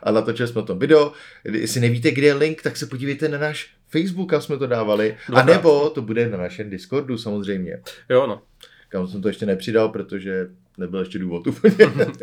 [0.03, 1.13] a natočili jsme to video.
[1.45, 5.17] Jestli nevíte, kde je link, tak se podívejte na náš Facebook, kam jsme to dávali.
[5.33, 7.83] A nebo to bude na našem Discordu samozřejmě.
[8.11, 8.43] Jo, no.
[8.89, 10.49] Kam jsem to ještě nepřidal, protože
[10.79, 11.77] nebyl ještě důvod úplně.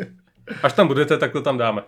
[0.62, 1.82] Až tam budete, tak to tam dáme.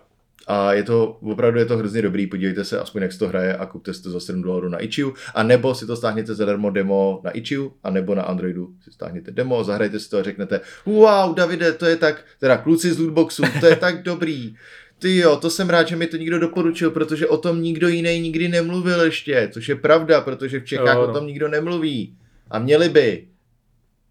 [0.47, 3.57] A je to, opravdu je to hrozně dobrý, podívejte se aspoň jak se to hraje
[3.57, 6.69] a kupte si to za 7 dolarů na Ichiu, a nebo si to stáhněte zadarmo
[6.69, 10.61] demo na Ichiu, a nebo na Androidu si stáhněte demo, zahrajte si to a řeknete,
[10.85, 14.55] wow, Davide, to je tak, teda kluci z Lootboxu, to je tak dobrý.
[14.99, 18.19] Ty jo, to jsem rád, že mi to někdo doporučil, protože o tom nikdo jiný
[18.19, 21.09] nikdy nemluvil ještě, což je pravda, protože v Čechách jo, no.
[21.09, 22.17] o tom nikdo nemluví.
[22.51, 23.27] A měli by.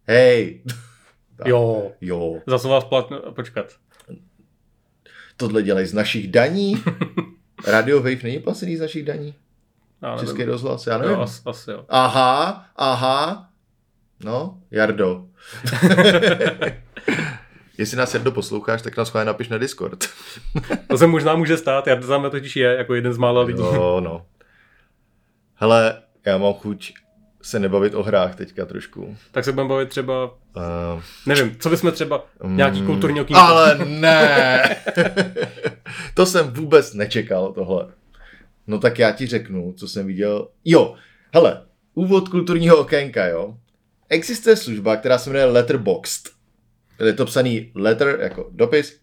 [0.07, 0.63] Hej.
[1.45, 1.93] jo.
[2.01, 2.41] Jo.
[2.47, 3.09] Zase vás plat...
[3.35, 3.67] Počkat
[5.37, 6.83] tohle dělají z našich daní.
[7.67, 9.35] Radio Wave není placený z našich daní?
[10.03, 11.15] Já Český rozhlas, já nevím.
[11.15, 11.85] Jo, as, asi jo.
[11.89, 13.49] Aha, aha.
[14.25, 15.27] No, Jardo.
[17.79, 20.05] Jestli nás Jardo posloucháš, tak nás chvále napiš na Discord.
[20.89, 23.63] to se možná může stát, Jardo tam totiž je jako jeden z mála lidí.
[23.63, 24.27] Jo, no.
[25.55, 26.95] Hele, já mám chuť
[27.45, 29.17] se nebavit o hrách teďka trošku.
[29.33, 33.41] Tak se budeme bavit třeba, uh, nevím, co bychom třeba, um, nějaký mm, kulturní okýnko.
[33.41, 34.77] Ale ne!
[36.15, 37.87] to jsem vůbec nečekal tohle.
[38.67, 40.49] No tak já ti řeknu, co jsem viděl.
[40.65, 40.95] Jo,
[41.35, 41.63] hele,
[41.95, 43.55] úvod kulturního okénka, jo.
[44.09, 46.29] Existuje služba, která se jmenuje Letterboxd.
[47.05, 49.01] Je to psaný letter jako dopis,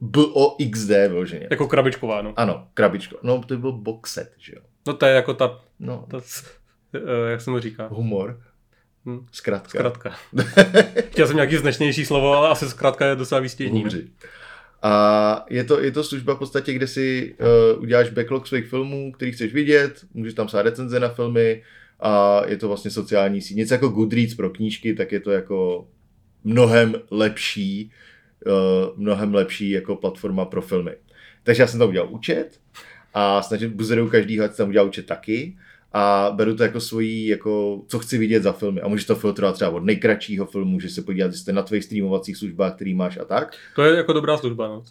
[0.00, 1.48] B-O-X-D vyloženě.
[1.50, 2.32] Jako krabičková, no.
[2.36, 3.16] Ano, krabičko.
[3.22, 4.62] No to byl boxet, že jo.
[4.86, 6.06] No to je jako ta, no.
[6.10, 6.20] ta
[7.28, 7.86] jak se mu říká?
[7.86, 8.40] Humor.
[9.06, 9.26] Hm.
[9.32, 9.78] Zkratka.
[9.78, 10.14] Zkratka.
[11.10, 13.84] Chtěl jsem nějaký značnější slovo, ale asi zkratka je docela výstěžní.
[14.82, 17.34] A je to, je to služba v podstatě, kde si
[17.74, 21.62] uh, uděláš backlog svých filmů, který chceš vidět, můžeš tam psát recenze na filmy
[22.00, 23.56] a je to vlastně sociální síť.
[23.56, 25.88] Něco jako Goodreads pro knížky, tak je to jako
[26.44, 27.90] mnohem lepší,
[28.46, 28.52] uh,
[28.96, 30.92] mnohem lepší jako platforma pro filmy.
[31.42, 32.60] Takže já jsem tam udělal účet
[33.14, 35.56] a snažím buzeru každýho, ať tam udělal účet taky
[35.96, 38.80] a beru to jako svojí, jako, co chci vidět za filmy.
[38.80, 42.36] A můžeš to filtrovat třeba od nejkratšího filmu, můžeš se podívat, jestli na tvých streamovacích
[42.36, 43.56] službách, který máš a tak.
[43.74, 44.82] To je jako dobrá služba, no.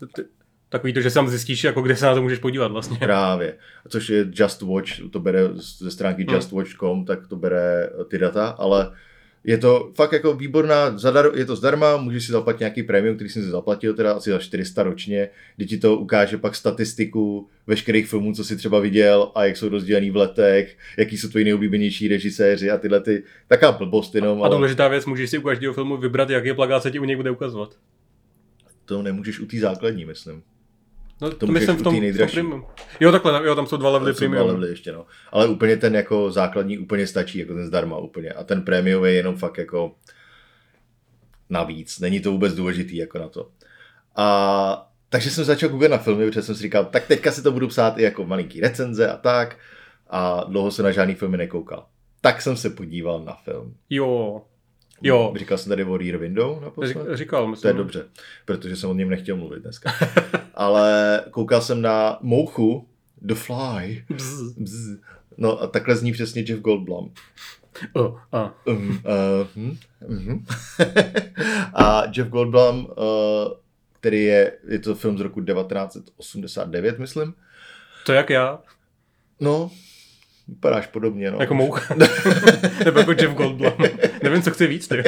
[0.70, 2.98] Takový to, že sám zjistíš, jako kde se na to můžeš podívat vlastně.
[2.98, 3.58] Právě.
[3.90, 6.36] Což je Just Watch, to bere ze stránky hmm.
[6.36, 8.92] justwatch.com, tak to bere ty data, ale
[9.44, 13.30] je to fakt jako výborná, zadar, je to zdarma, můžeš si zaplatit nějaký prémium, který
[13.30, 18.08] jsem si zaplatil, teda asi za 400 ročně, kdy ti to ukáže pak statistiku veškerých
[18.08, 22.08] filmů, co si třeba viděl a jak jsou rozdělený v letech, jaký jsou tvoji nejoblíbenější
[22.08, 24.44] režiséři a tyhle ty, taká blbost jenom.
[24.44, 27.16] A důležitá věc, můžeš si u každého filmu vybrat, jaký plagát se ti u něj
[27.16, 27.76] bude ukazovat.
[28.86, 30.44] To nemůžeš u té základní, myslím.
[31.22, 32.66] No, to, to myslím v tom, v tom.
[33.00, 34.44] Jo, takhle, jo, tam jsou dva levely premium.
[34.44, 35.06] Dva levely ještě, no.
[35.32, 38.30] Ale úplně ten jako základní úplně stačí, jako ten zdarma úplně.
[38.30, 39.96] A ten premium je jenom fakt jako
[41.50, 42.00] navíc.
[42.00, 43.50] Není to vůbec důležitý jako na to.
[44.16, 47.52] A takže jsem začal googlit na filmy, protože jsem si říkal, tak teďka si to
[47.52, 49.58] budu psát i jako malinký recenze a tak.
[50.10, 51.86] A dlouho se na žádný filmy nekoukal.
[52.22, 53.76] Tak jsem se podíval na film.
[53.90, 54.42] Jo.
[55.02, 55.34] Jo.
[55.38, 57.08] Říkal jsem tady o Rear Window naposled?
[57.18, 57.62] Říkal, myslím.
[57.62, 58.06] To je dobře,
[58.46, 59.92] protože jsem o něm nechtěl mluvit dneska.
[60.54, 62.88] Ale koukal jsem na Mouchu,
[63.22, 64.06] The Fly.
[64.10, 64.58] Bzz.
[64.58, 65.00] Bzz.
[65.38, 67.14] No a takhle zní přesně Jeff Goldblum.
[67.94, 68.54] Oh, a.
[68.66, 69.78] Um, uh, hm,
[70.08, 70.38] uh,
[71.74, 73.54] a Jeff Goldblum, uh,
[74.00, 77.34] který je, je to film z roku 1989, myslím.
[78.06, 78.60] To jak já?
[79.40, 79.72] No,
[80.48, 81.38] Vypadáš podobně, no.
[81.40, 81.96] Jako moucha.
[82.86, 83.74] Nebo jako Jeff Goldblum.
[84.24, 85.04] Nevím, co chci víc, ty.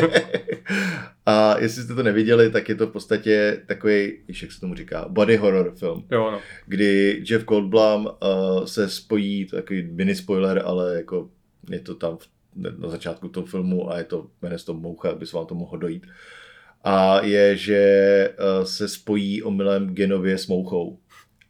[1.25, 5.05] A jestli jste to neviděli, tak je to v podstatě takový, jak se tomu říká,
[5.09, 6.05] body horror film.
[6.11, 6.39] Jo, no.
[6.65, 11.29] Kdy Jeff Goldblum uh, se spojí, to takový mini spoiler, ale jako
[11.69, 12.17] je to tam
[12.77, 15.55] na začátku toho filmu a je to, jmenuje se to Moucha, aby se vám to
[15.55, 16.07] mohlo dojít.
[16.83, 20.99] A je, že uh, se spojí omylem genově s mouchou.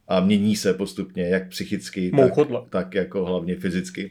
[0.08, 2.32] A mění se postupně, jak psychicky, tak,
[2.70, 4.10] tak jako hlavně fyzicky.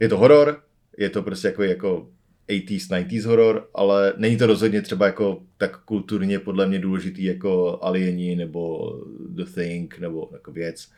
[0.00, 0.62] Je to horor,
[0.98, 2.08] je to prostě jako, jako
[2.48, 7.78] 80s, 90s horor, ale není to rozhodně třeba jako tak kulturně podle mě důležitý jako
[7.82, 8.92] Alieni nebo
[9.28, 10.88] The Thing nebo jako věc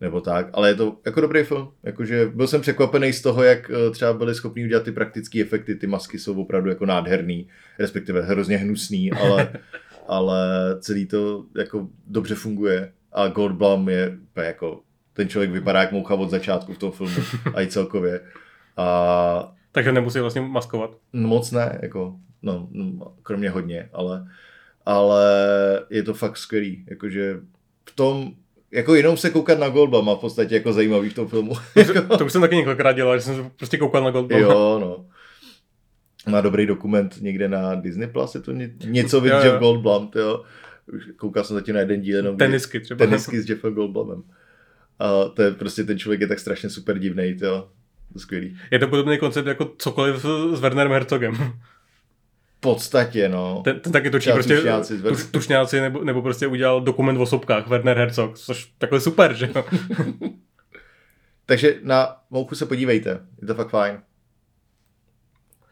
[0.00, 3.70] nebo tak, ale je to jako dobrý film, jakože byl jsem překvapený z toho, jak
[3.70, 7.48] eh, třeba byli schopni udělat ty praktické efekty, ty masky jsou opravdu jako nádherný,
[7.78, 9.52] respektive hrozně hnusný, ale,
[10.08, 10.38] ale
[10.80, 14.80] celý to jako dobře funguje a Goldblum je jako
[15.12, 17.14] ten člověk vypadá jak moucha od začátku v tom filmu
[17.54, 18.20] a i celkově.
[18.76, 20.90] A takže nemusí vlastně maskovat?
[21.12, 24.26] Moc ne, jako, no, no kromě hodně, ale,
[24.86, 25.26] ale
[25.90, 27.40] je to fakt skvělý, jakože
[27.88, 28.32] v tom,
[28.70, 31.54] jako jenom se koukat na Goldblum má v podstatě jako zajímavý v tom filmu.
[32.08, 34.40] To, to už jsem taky několikrát dělal, že jsem prostě koukal na Goldblum.
[34.40, 35.06] Jo, no.
[36.30, 38.52] Má dobrý dokument někde na Disney Plus, je to
[38.84, 40.44] něco vidět Jeff Goldblum, jo.
[41.16, 42.36] Koukal jsem zatím na jeden díl jenom.
[42.36, 42.98] Tenisky třeba.
[42.98, 44.22] Tenisky s Jeffem Goldblumem.
[44.98, 47.68] A to je prostě ten člověk je tak strašně super divný, jo.
[48.12, 48.58] To skvělý.
[48.70, 51.34] Je to podobný koncept jako cokoliv s Wernerem Herzogem.
[51.34, 53.62] V podstatě, no.
[53.64, 57.66] Ten, ten taky točí prostě tušňáci, tuš, tušňáci nebo, nebo prostě udělal dokument o sobkách
[57.68, 59.64] Werner Herzog, což takhle super, že jo.
[61.46, 63.98] Takže na Mouchu se podívejte, je to fakt fajn.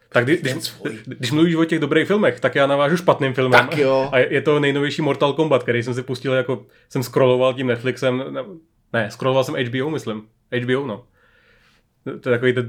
[0.09, 0.73] Tak kdy, když,
[1.05, 3.67] když mluvíš o těch dobrých filmech, tak já navážu špatným filmem.
[3.67, 4.09] Tak jo.
[4.13, 8.23] A je to nejnovější Mortal Kombat, který jsem si pustil jako, jsem scrolloval tím Netflixem,
[8.93, 10.23] ne, scrolloval jsem HBO, myslím.
[10.63, 11.03] HBO, no
[12.11, 12.61] to je takový, to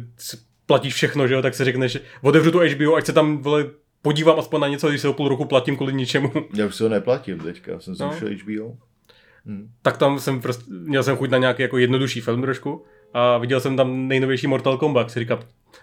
[0.67, 3.65] platíš všechno, že jo, tak si řekneš, otevřu tu HBO, ať se tam vole,
[4.03, 6.33] podívám aspoň na něco, když se o půl roku platím kvůli ničemu.
[6.55, 8.37] Já už se ho neplatím teďka, jsem zrušil no.
[8.37, 8.77] HBO.
[9.47, 9.71] Hmm.
[9.83, 12.85] Tak tam jsem prostě, měl jsem chuť na nějaký jako jednodušší film trošku
[13.15, 15.41] a viděl jsem tam nejnovější Mortal Kombat, si říkám,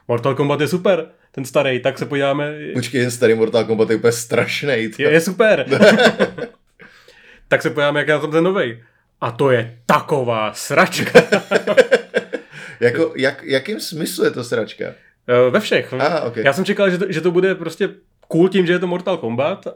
[0.08, 2.54] Mortal Kombat je super, ten starý, tak se podíváme.
[2.74, 4.90] Počkej, ten starý Mortal Kombat je úplně strašný.
[4.98, 5.66] Je, je super.
[7.48, 8.84] tak se podíváme, jak je tam ten nový.
[9.22, 11.20] A to je taková sračka.
[12.80, 14.86] jako, jak, jakým smyslu je to sračka?
[15.28, 15.94] Eh, ve všech.
[15.94, 16.44] Ah, okay.
[16.44, 17.90] Já jsem čekal, že to, že to bude prostě
[18.28, 19.68] cool tím, že je to Mortal Kombat,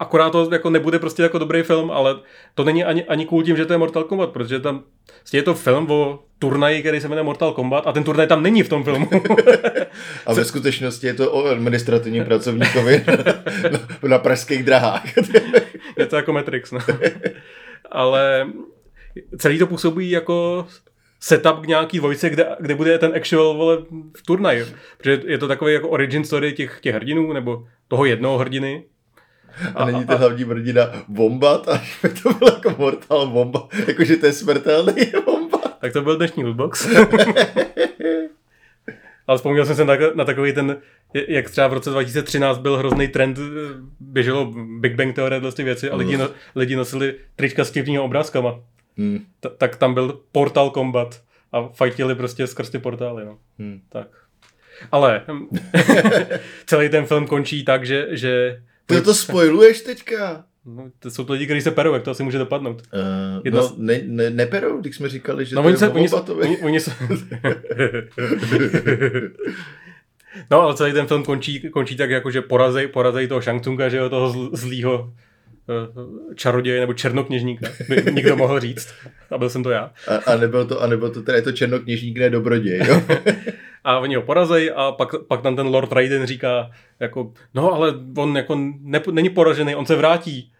[0.00, 2.16] akorát to jako nebude prostě jako dobrý film, ale
[2.54, 4.82] to není ani, ani cool tím, že to je Mortal Kombat, protože tam
[5.18, 8.42] prostě je to film o turnaji, který se jmenuje Mortal Kombat a ten turnaj tam
[8.42, 9.10] není v tom filmu.
[10.26, 13.04] a ve skutečnosti je to o administrativním pracovníkovi
[13.70, 13.78] na,
[14.08, 15.16] na pražských drahách.
[15.98, 16.80] je to jako Matrix, no.
[17.90, 18.46] Ale
[19.38, 20.66] celý to působí jako
[21.20, 23.78] setup k nějaký dvojce, kde, kde bude ten actual vole,
[24.16, 24.64] v turnaj.
[24.98, 28.84] Protože je to takový jako origin story těch, těch hrdinů, nebo toho jednoho hrdiny.
[29.74, 31.82] A, není to a, hlavní hrdina Bombat, a
[32.22, 35.58] to bylo jako Mortal Bomba, jakože to je smrtelný Bomba.
[35.80, 36.88] Tak to byl dnešní lootbox.
[39.26, 40.76] Ale vzpomněl jsem se na, na takový ten,
[41.28, 43.38] jak třeba v roce 2013 byl hrozný trend,
[44.00, 48.60] běželo Big Bang teorie, ty věci a lidi, no, lidi nosili trička s těmními obrázkama.
[48.98, 49.24] Hmm.
[49.40, 51.20] T- tak tam byl Portal Combat
[51.52, 53.24] a fajtili prostě skrz ty portály.
[53.24, 53.38] No.
[53.58, 53.80] Hmm.
[53.88, 54.08] Tak.
[54.92, 55.22] Ale
[56.66, 58.06] celý ten film končí tak, že...
[58.10, 58.62] že
[58.96, 60.44] Ty to spojuješ teďka?
[60.64, 62.82] No, to jsou to lidi, kteří se perou, jak to asi může dopadnout.
[62.92, 63.60] Uh, Jedna...
[63.60, 66.16] No, ne, ne, neperou, když jsme říkali, že no, to oni je se, oni, se,
[66.16, 66.92] oni, oni se...
[70.50, 73.88] No, ale celý ten film končí, končí tak, jako, že porazej, porazej toho Shang Tsunga,
[73.88, 75.29] že jo, toho zlýho Eh,
[76.34, 78.94] čaroděje nebo černokněžníka, by někdo mohl říct.
[79.30, 79.90] A byl jsem to já.
[80.08, 83.02] A, a nebyl to, a nebyl to teda je to černokněžník, ne dobroděj, jo?
[83.84, 87.94] a oni ho porazej a pak, pak tam ten Lord Raiden říká, jako, no ale
[88.16, 90.52] on jako ne, není poražený, on se vrátí.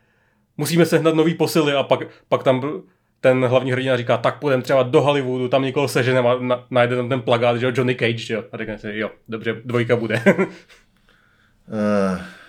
[0.56, 2.82] Musíme sehnat nový posily a pak, pak tam
[3.20, 6.96] ten hlavní hrdina říká, tak půjdeme třeba do Hollywoodu, tam někoho seženeme a na, najde
[6.96, 8.44] tam ten plagát, že jo, Johnny Cage, že jo.
[8.52, 10.22] A řekne si, jo, dobře, dvojka bude.
[10.36, 12.20] uh...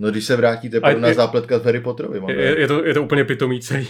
[0.00, 2.20] No když se vrátíte pro nás zápletka s Harry Potterovi.
[2.28, 3.88] Je, je, to, je to úplně pitomý celý.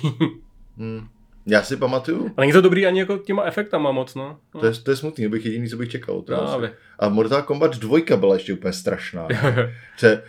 [0.77, 1.09] Hmm.
[1.47, 2.31] Já si pamatuju.
[2.37, 4.39] A není to dobrý ani jako těma efektama moc, no.
[4.55, 4.61] no.
[4.61, 6.25] To, je, to je smutný, bych jediný, co bych čekal.
[6.29, 6.61] No,
[6.99, 9.29] a Mortal Kombat 2 byla ještě úplně strašná.
[9.99, 10.23] Že,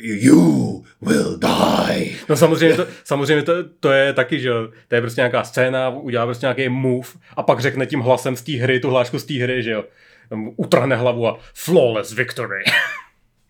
[0.00, 2.10] you will die.
[2.28, 4.50] No samozřejmě, to, samozřejmě to, to, je taky, že
[4.88, 8.42] to je prostě nějaká scéna, udělá prostě nějaký move a pak řekne tím hlasem z
[8.42, 9.84] té hry, tu hlášku z té hry, že jo.
[10.56, 12.64] Utrhne hlavu a flawless victory.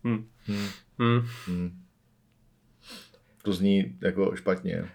[0.03, 0.25] hm.
[0.47, 0.67] Hmm.
[0.99, 1.21] Hmm.
[1.47, 1.81] Hmm.
[3.43, 4.89] To zní jako špatně.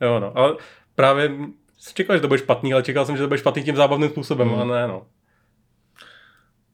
[0.00, 0.56] Jo, no, ale
[0.94, 1.30] právě
[1.78, 4.10] jsem čekal, že to bude špatný, ale čekal jsem, že to bude špatný tím zábavným
[4.10, 4.60] způsobem, hmm.
[4.60, 5.06] a ne, no.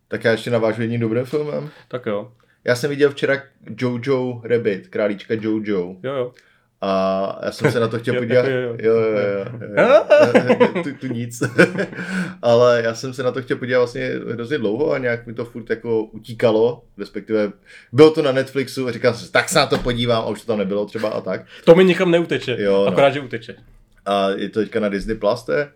[0.08, 1.70] Tak já ještě navážu jedním dobrým filmem.
[1.88, 2.32] Tak jo.
[2.64, 3.42] já jsem viděl včera
[3.78, 5.96] Jojo Rabbit, králíčka Jojo.
[6.02, 6.32] Jo, jo.
[6.80, 8.46] A já jsem se na to chtěl podívat.
[8.46, 8.94] jo, Jo, jo.
[9.00, 9.44] jo,
[9.76, 10.04] jo.
[10.48, 10.82] jo.
[10.82, 11.42] tu, tu nic.
[12.42, 15.44] Ale já jsem se na to chtěl podívat vlastně hrozně dlouho a nějak mi to
[15.44, 17.52] furt jako utíkalo, respektive
[17.92, 20.40] bylo to na Netflixu a říkal jsem si, tak se na to podívám a už
[20.40, 21.40] to tam nebylo třeba a tak.
[21.64, 22.56] To mi nikam neuteče.
[22.58, 22.92] Jo, no.
[22.92, 23.56] Akorát, že uteče.
[24.06, 25.68] A je to teďka na Disney Plus, to je.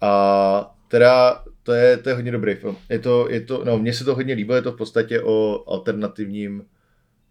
[0.00, 2.76] A teda to je, to je hodně dobrý film.
[2.88, 5.64] Je to, je to, no, mně se to hodně líbilo, je to v podstatě o
[5.66, 6.64] alternativním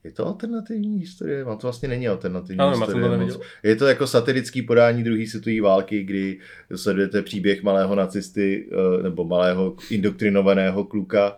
[0.03, 1.45] je to alternativní historie?
[1.45, 3.09] Mám to vlastně není alternativní Ano, historie.
[3.09, 3.39] to moc.
[3.63, 6.39] Je to jako satirický podání druhé světové války, kdy
[6.75, 11.37] sledujete příběh malého nacisty eh, nebo malého indoktrinovaného kluka,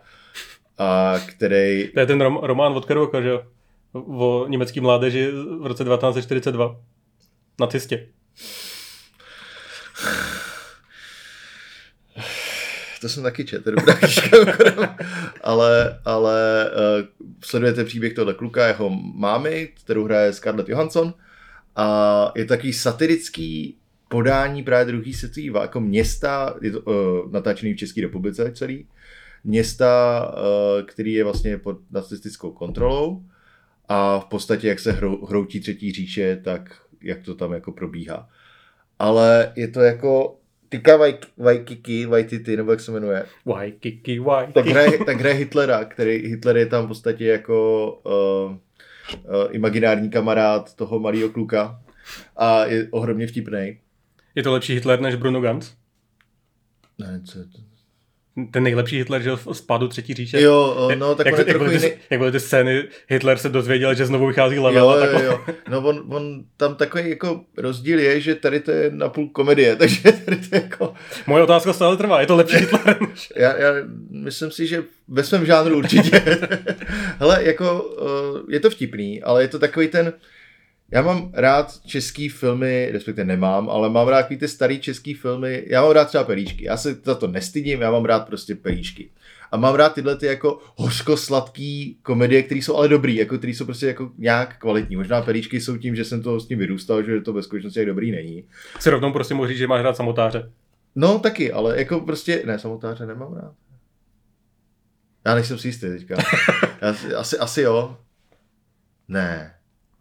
[0.77, 3.43] a který To je ten rom- román od Kerouaka, že jo?
[3.93, 6.75] O německý mládeži v roce 1942.
[7.59, 7.67] Na
[13.03, 14.95] to jsem taky četl, dobrá knížka, mimochodem.
[15.41, 17.07] ale, ale uh,
[17.43, 21.13] sledujete příběh tohle kluka, jeho mámy, kterou hraje Scarlett Johansson
[21.75, 23.77] a je to takový satirický
[24.09, 28.87] podání právě druhý světový jako města, je to uh, natáčený v České republice celý,
[29.43, 33.23] města, uh, který je vlastně pod nacistickou kontrolou
[33.89, 38.29] a v podstatě jak se hrou, hroutí třetí říše, tak jak to tam jako probíhá.
[38.99, 40.39] Ale je to jako
[40.73, 44.53] Tika Waik- Waikiki, Waititi, nebo jak se jmenuje, Why, kiki, why.
[44.53, 50.09] tak hraje, tak hraje Hitlera, který Hitler je tam v podstatě jako uh, uh, imaginární
[50.09, 51.81] kamarád toho malého kluka
[52.37, 53.77] a je ohromně vtipný.
[54.35, 55.73] Je to lepší Hitler než Bruno Ganz?
[56.99, 57.57] Ne, co je to?
[58.51, 60.41] Ten nejlepší Hitler, že v spádu třetí říše.
[60.41, 61.97] Jo, no, tak jak, on je jak, byly ty, jiný.
[62.09, 64.83] jak byly ty scény, Hitler se dozvěděl, že znovu vychází level.
[64.83, 65.25] Jo, a jo, takhle.
[65.25, 65.39] jo.
[65.69, 70.11] No on, on, tam takový jako rozdíl je, že tady to je napůl komedie, takže
[70.11, 70.93] tady to je jako,
[71.27, 72.97] Moje otázka stále trvá, je to lepší Hitler
[73.35, 73.73] já, já
[74.09, 76.21] myslím si, že ve svém žánru určitě.
[77.19, 80.13] Hele, jako uh, je to vtipný, ale je to takový ten,
[80.93, 85.81] já mám rád český filmy, respektive nemám, ale mám rád ty starý český filmy, já
[85.81, 89.09] mám rád třeba pelíčky, já se za to nestydím, já mám rád prostě pelíčky.
[89.51, 93.65] A mám rád tyhle ty jako hořko-sladký komedie, které jsou ale dobrý, jako které jsou
[93.65, 94.95] prostě jako nějak kvalitní.
[94.95, 97.87] Možná pelíčky jsou tím, že jsem to s tím vyrůstal, že to ve skutečnosti jak
[97.87, 98.43] dobrý není.
[98.79, 100.51] Si rovnou prostě mohl říct, že máš rád samotáře.
[100.95, 103.53] No taky, ale jako prostě, ne, samotáře nemám rád.
[105.25, 106.15] Já nejsem si jistý teďka.
[106.81, 107.97] Já, si- asi, asi jo.
[109.07, 109.53] Ne,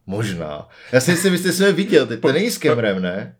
[0.06, 0.68] možná.
[0.92, 3.36] Já si myslím, že jste jsme viděl, ty, to není s Kemrem, ne?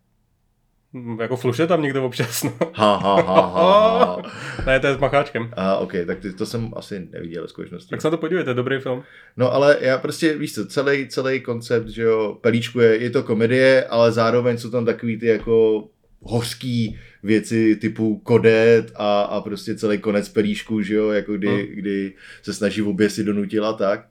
[0.94, 2.52] Hm, Jako fluše tam někdo občas, no.
[2.74, 4.22] Ha, ha, ha, ha, ha.
[4.66, 5.50] ne, to je s macháčkem.
[5.56, 7.90] A ok, tak ty, to jsem asi neviděl ve skutečnosti.
[7.90, 9.02] Tak se na to podívejte, dobrý film.
[9.36, 13.22] No ale já prostě, víš co, celý, celý koncept, že jo, Pelíčku je, je to
[13.22, 15.84] komedie, ale zároveň jsou tam takový ty jako
[16.22, 21.66] hořký věci typu kodet a, a prostě celý konec Pelíšku, že jo, jako kdy, Hmm.
[21.74, 24.06] kdy se snaží oběsit donutil a tak.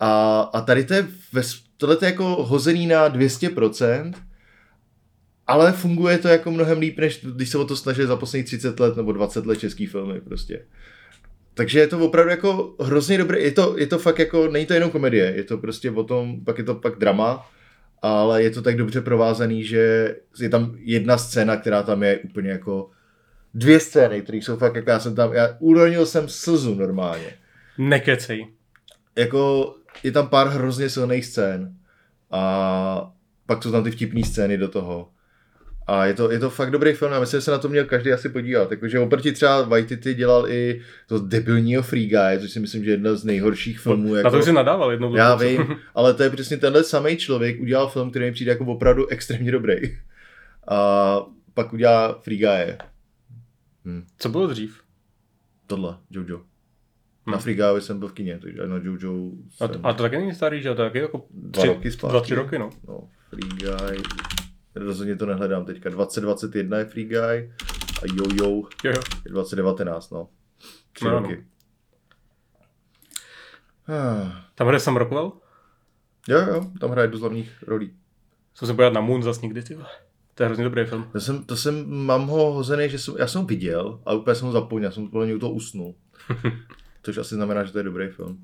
[0.00, 1.42] A, a tady to je, ve,
[1.76, 4.12] tohle to je jako hozený na 200%,
[5.46, 8.80] ale funguje to jako mnohem líp, než když se o to snaží za posledních 30
[8.80, 10.64] let nebo 20 let český filmy prostě.
[11.54, 14.74] Takže je to opravdu jako hrozně dobré, je to, je to fakt jako, není to
[14.74, 17.50] jenom komedie, je to prostě o tom, pak je to pak drama,
[18.02, 22.50] ale je to tak dobře provázaný, že je tam jedna scéna, která tam je úplně
[22.50, 22.90] jako
[23.54, 27.34] dvě scény, které jsou fakt, jako já jsem tam, já uronil jsem slzu normálně.
[27.78, 28.46] Nekecej.
[29.16, 31.76] Jako je tam pár hrozně silných scén
[32.30, 33.12] a
[33.46, 35.10] pak jsou tam ty vtipné scény do toho.
[35.88, 37.84] A je to, je to fakt dobrý film a myslím, že se na to měl
[37.84, 38.70] každý asi podívat.
[38.70, 42.94] Jakože oproti třeba Waititi dělal i to debilního Free Guy, což si myslím, že je
[42.94, 44.12] jedna z nejhorších filmů.
[44.12, 44.30] Na jako...
[44.30, 45.16] to už jsi nadával jednou.
[45.16, 48.64] Já vím, ale to je přesně tenhle samý člověk udělal film, který mi přijde jako
[48.64, 49.76] opravdu extrémně dobrý.
[50.68, 51.20] A
[51.54, 52.76] pak udělá Free Guy.
[54.18, 54.80] Co bylo dřív?
[55.66, 56.40] Tohle, Jojo.
[57.26, 57.32] Hm.
[57.32, 60.02] Na Free Guy jsem byl v kině, takže na Jojo A, jsem to, a to
[60.02, 60.68] taky není starý, že?
[60.68, 62.12] To taky jako dva tři, roky zpátky.
[62.12, 62.70] dva, tři roky, no.
[62.88, 64.02] No, Free Guy.
[64.74, 65.90] Rozhodně to nehledám teďka.
[65.90, 67.52] 2021 je Free Guy
[68.02, 69.00] a Jojo Jo, jo.
[69.24, 70.28] je 2019, no.
[70.92, 71.18] Tři No, no.
[71.20, 71.44] roky.
[73.88, 74.44] Ah.
[74.54, 75.32] Tam hraje Sam Rockwell?
[76.28, 77.96] Jo, jo, tam hraje do hlavních rolí.
[78.54, 79.78] Jsem se podívat na Moon zas někdy, ty.
[80.34, 81.08] To je hrozně dobrý film.
[81.12, 84.34] To jsem, to jsem, mám ho hozený, že jsem, já jsem ho viděl, ale úplně
[84.34, 85.94] jsem ho zapomněl, já jsem podle něj u toho usnul.
[87.06, 88.38] Což asi znamená, že to je dobrý film.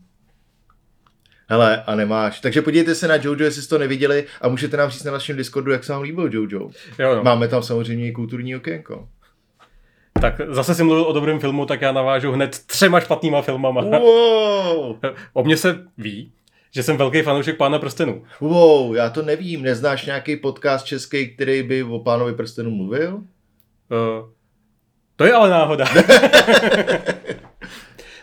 [1.48, 2.40] Hele, a nemáš.
[2.40, 5.36] Takže podívejte se na Jojo, jestli jste to neviděli a můžete nám říct na našem
[5.36, 6.70] Discordu, jak se vám líbil Jojo.
[6.98, 7.22] Jo, no.
[7.22, 9.08] Máme tam samozřejmě i kulturní okénko.
[10.20, 13.80] Tak zase si mluvil o dobrém filmu, tak já navážu hned třema špatnýma filmama.
[13.80, 14.96] Wow,
[15.32, 16.32] O mně se ví,
[16.70, 18.24] že jsem velký fanoušek Pána prstenů.
[18.40, 19.62] wow, já to nevím.
[19.62, 23.14] Neznáš nějaký podcast český, který by o pánovi prstenu mluvil?
[23.14, 23.22] Uh,
[25.16, 25.84] to je ale náhoda.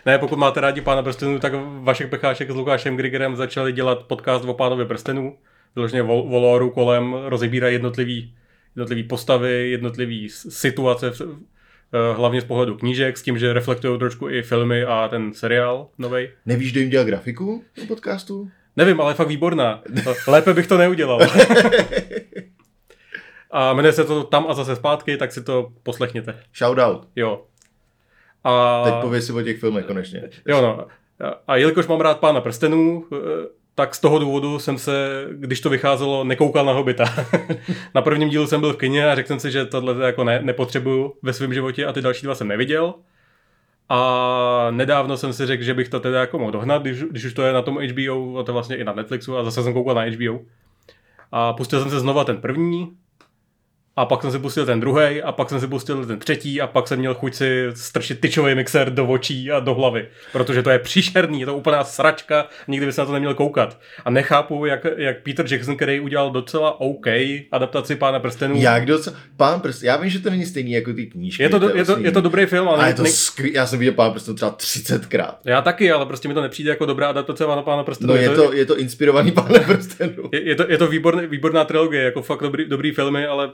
[0.06, 4.44] Ne, pokud máte rádi Pána prstenů, tak Vašek Pechášek s Lukášem Grigerem začali dělat podcast
[4.44, 5.36] o Pánově prstenů.
[5.76, 8.34] Vyloženě vol- voloru kolem rozebírají jednotlivý,
[8.76, 14.28] jednotlivý postavy, jednotlivý situace, v- eh, hlavně z pohledu knížek, s tím, že reflektují trošku
[14.28, 16.30] i filmy a ten seriál novej.
[16.46, 18.50] Nevíš, kdo jim dělal grafiku do podcastu?
[18.76, 19.82] Nevím, ale je fakt výborná.
[20.26, 21.20] Lépe bych to neudělal.
[23.50, 26.38] A jmenuje se to Tam a zase zpátky, tak si to poslechněte.
[26.56, 27.08] Shoutout.
[27.16, 27.42] Jo.
[28.44, 28.82] A...
[28.84, 30.22] Teď pověz si o těch filmech konečně.
[30.46, 30.86] Jo, no.
[31.46, 33.04] A- jelikož mám rád Pána prstenů,
[33.74, 37.04] tak z toho důvodu jsem se, když to vycházelo, nekoukal na Hobita.
[37.94, 40.40] na prvním dílu jsem byl v kině a řekl jsem si, že tohle jako ne,
[40.42, 42.94] nepotřebuju ve svém životě a ty další dva jsem neviděl.
[43.88, 47.34] A nedávno jsem si řekl, že bych to teda jako mohl dohnat, když, když už
[47.34, 49.94] to je na tom HBO, a to vlastně i na Netflixu a zase jsem koukal
[49.94, 50.40] na HBO.
[51.32, 52.92] A pustil jsem se znova ten první,
[54.00, 56.66] a pak jsem si pustil ten druhý, a pak jsem si pustil ten třetí, a
[56.66, 60.08] pak jsem měl chuť si strčit tyčový mixer do očí a do hlavy.
[60.32, 63.78] Protože to je příšerný, je to úplná sračka, nikdy by se na to neměl koukat.
[64.04, 67.06] A nechápu, jak, jak Peter Jackson, který udělal docela OK
[67.52, 68.54] adaptaci Pána prstenů.
[68.58, 69.16] Jak docela...
[69.36, 71.42] Pán prst, já vím, že to není stejný jako ty knížky.
[71.42, 73.54] je, to, do, je, to, je to dobrý film, ale A je to ne, skvělý,
[73.54, 75.34] já jsem viděl Pán prstů třeba 30krát.
[75.44, 78.12] já taky, ale prostě mi to nepřijde jako dobrá adaptace na Pána prstenů.
[78.12, 80.30] No je to, je to inspirovaný Pánem prstenů.
[80.32, 83.50] je, je, to, je to výborný, výborná trilogie, jako fakt dobrý, dobrý filmy, ale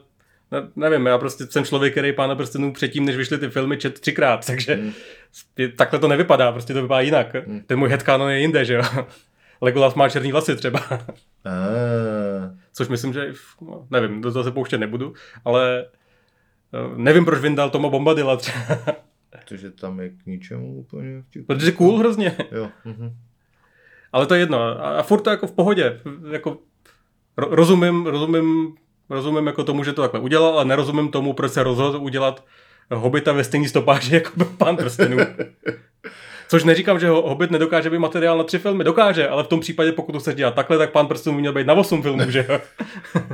[0.53, 4.01] ne, nevím, já prostě jsem člověk, který Pána prstenů předtím, než vyšly ty filmy, čet
[4.01, 4.81] třikrát, takže
[5.59, 7.35] je, takhle to nevypadá, prostě to vypadá jinak.
[7.47, 7.61] Hmm.
[7.61, 8.83] Ten můj headcanon je jinde, že jo.
[9.61, 10.81] Legolas má černý vlasy třeba,
[11.45, 15.87] Ah, což myslím, že no, nevím, do toho se pouštět nebudu, ale
[16.75, 18.79] eh, nevím, proč vyndal Toma Bombadilla třeba,
[19.31, 22.69] protože tam je k ničemu úplně protože cool hrozně, Jo.
[22.85, 23.17] Mhm.
[24.13, 26.59] ale to je jedno a, a furt to jako v pohodě, jako
[27.37, 28.77] ro, rozumím, rozumím,
[29.11, 32.45] rozumím jako tomu, že to takhle udělal, ale nerozumím tomu, proč se rozhodl udělat
[32.91, 35.17] Hobita ve stejný stopáži jako byl Pán prstenů.
[36.49, 39.61] Což neříkám, že ho- Hobbit nedokáže být materiál na tři filmy, dokáže, ale v tom
[39.61, 42.47] případě, pokud to chceš dělat takhle, tak Pán prstenů měl být na 8 filmů, že
[42.49, 42.61] jo?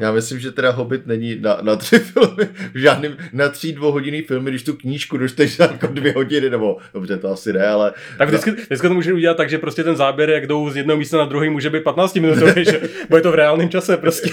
[0.01, 4.23] Já myslím, že teda Hobbit není na, na tři filmy, v žádným, na tří dvouhodinný
[4.23, 7.93] filmy, když tu knížku dočteš za jako dvě hodiny, nebo dobře, to asi ne, ale
[8.19, 10.99] Tak vždycky, vždycky to může udělat tak, že prostě ten záběr, jak jdou z jednoho
[10.99, 14.31] místa na druhý, může být 15 minutový, že bo je to v reálném čase prostě.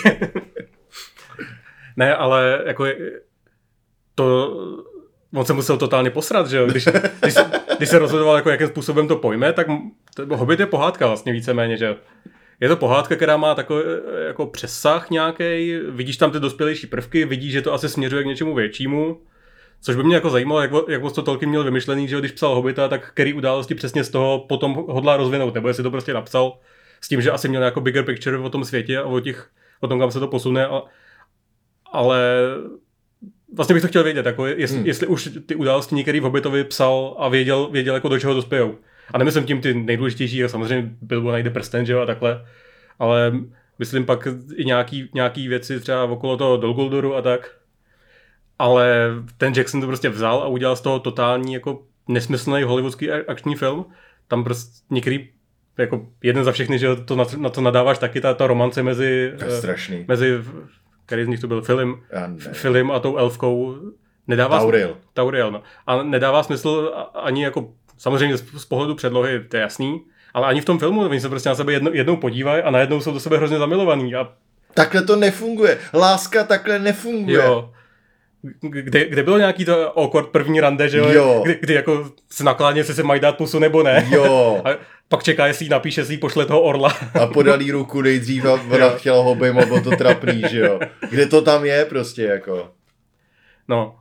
[1.98, 2.86] Ne, ale jako
[4.16, 4.58] to,
[5.34, 6.88] on se musel totálně posrat, že jo, když,
[7.22, 9.68] když, se, když se rozhodoval, jako jakým způsobem to pojme, tak
[10.16, 11.96] to, Hobbit je pohádka vlastně víceméně, že.
[12.62, 17.26] Je to pohádka, která má takový eh, jako přesah nějaký, vidíš tam ty dospělejší prvky,
[17.26, 19.18] vidíš, že to asi směřuje k něčemu většímu,
[19.82, 22.88] Což by mě jako zajímalo, jak, jak to Tolkien měl vymyšlený, že když psal Hobita,
[22.88, 26.58] tak který události přesně z toho potom hodlá rozvinout, nebo jestli to prostě napsal
[27.02, 29.88] s tím, že asi měl jako bigger picture o tom světě a o, těch, o
[29.88, 30.82] tom, kam se to posune, a,
[31.92, 32.34] ale
[33.54, 34.88] vlastně bych to chtěl vědět, jako jestli, Hmm.
[34.88, 38.76] jestli už ty události některý v Hobbitovi psal a věděl, věděl jako do čeho dospějou.
[39.14, 42.46] A nemyslím tím ty nejdůležitější, samozřejmě Bilbo najde prsten, že jo, a takhle,
[43.00, 43.34] ale
[43.80, 47.52] myslím pak i nějaký, nějaký věci třeba okolo toho Dolguldoru a tak.
[48.60, 53.56] Ale ten Jackson to prostě vzal a udělal z toho totální jako nesmyslný hollywoodský akční
[53.56, 53.86] film.
[54.28, 55.30] Tam prostě některý
[55.78, 59.34] jako jeden za všechny, že to na, na to nadáváš taky, ta, ta romance mezi,
[59.40, 60.06] to je eh, strašný.
[60.08, 60.38] mezi,
[61.10, 62.01] který z nich to byl film,
[62.51, 63.76] film a tou elfkou,
[64.28, 64.97] nedává Tauril.
[65.14, 65.62] Tauriel, no.
[65.88, 70.01] A nedává smysl ani jako, samozřejmě z, pohledu předlohy, to je jasný,
[70.34, 73.01] ale ani v tom filmu, oni se prostě na sebe jednou, jednou podívají a najednou
[73.01, 74.32] jsou do sebe hrozně zamilovaný a
[74.74, 75.78] Takhle to nefunguje.
[75.93, 77.38] Láska takhle nefunguje.
[77.38, 77.74] jo.
[78.62, 81.42] Kde, kde bylo nějaký to awkward první rande, že jo?
[81.44, 84.08] Kdy, kdy jako se nakláně, jestli se mají dát pusu nebo ne.
[84.12, 84.62] Jo.
[84.66, 84.70] A
[85.08, 86.94] pak čeká, jestli jí napíše, jestli jí pošle toho orla.
[87.22, 90.80] A podal jí ruku nejdřív a ona chtěla ho obejmout, bylo to trapný, že jo.
[91.10, 92.72] Kde to tam je prostě, jako.
[93.68, 93.96] No.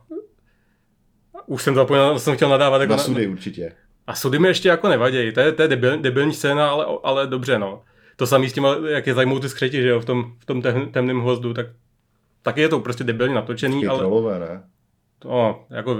[1.45, 2.81] Už jsem zapomněl, jsem chtěl nadávat.
[2.81, 3.71] Jako Na sudy určitě.
[4.07, 7.27] A sudy mi ještě jako nevadějí, to je, to je debil, debilní scéna, ale, ale
[7.27, 7.81] dobře, no.
[8.15, 10.61] To samý s tím, jak je zajmou ty skřeti, že jo, v tom, v tom
[10.61, 11.65] tem- temném hvozdu, tak
[12.41, 14.63] taky je to prostě debilně natočený, ale trolové, ne?
[15.19, 15.95] to, jako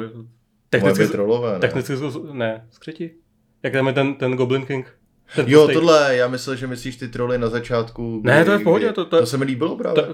[0.69, 1.59] Technicky, technicky, trolové, ne?
[1.59, 1.93] technicky,
[2.31, 3.15] ne, skřeti?
[3.63, 4.98] Jak tam je ten, ten Goblin King?
[5.35, 5.75] Ten Jo, tlustej.
[5.75, 8.21] tohle, já myslel, že myslíš ty troly na začátku.
[8.23, 10.03] Ne, to je v pohodě, to- to- to se mi líbilo Ta, právě.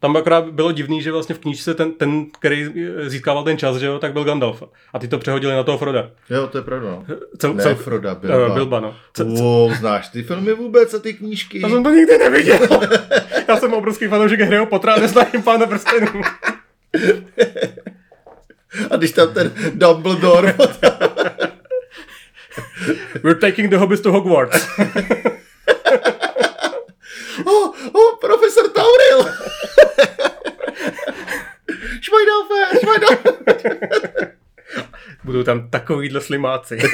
[0.00, 2.68] tam akorát bylo divný, že vlastně v knížce ten, ten, který
[3.06, 4.62] získával ten čas, že jo, tak byl Gandalf.
[4.92, 6.10] A ty to přehodili na toho Froda.
[6.30, 7.04] Jo, to je pravda, no.
[7.38, 8.36] Cel, Ne, cel, Froda, Bilba.
[8.36, 8.48] Bilba.
[8.48, 8.94] Uh, Bilba, no.
[9.14, 11.60] Ce, ce, Wow, znáš ty filmy vůbec a ty knížky?
[11.60, 12.58] já jsem to nikdy neviděl.
[13.48, 16.08] já jsem obrovský fanoušek Harryho Pottera a neznám pána prstenů.
[18.90, 20.54] A když tam ten Dumbledore,
[23.26, 24.54] We're taking the hobbies to Hogwarts.
[27.46, 29.26] oh, oh, profesor Tauril!
[32.06, 33.32] švajdelfe, švajdelfe!
[35.24, 36.78] Budou tam takovýhle slimáci.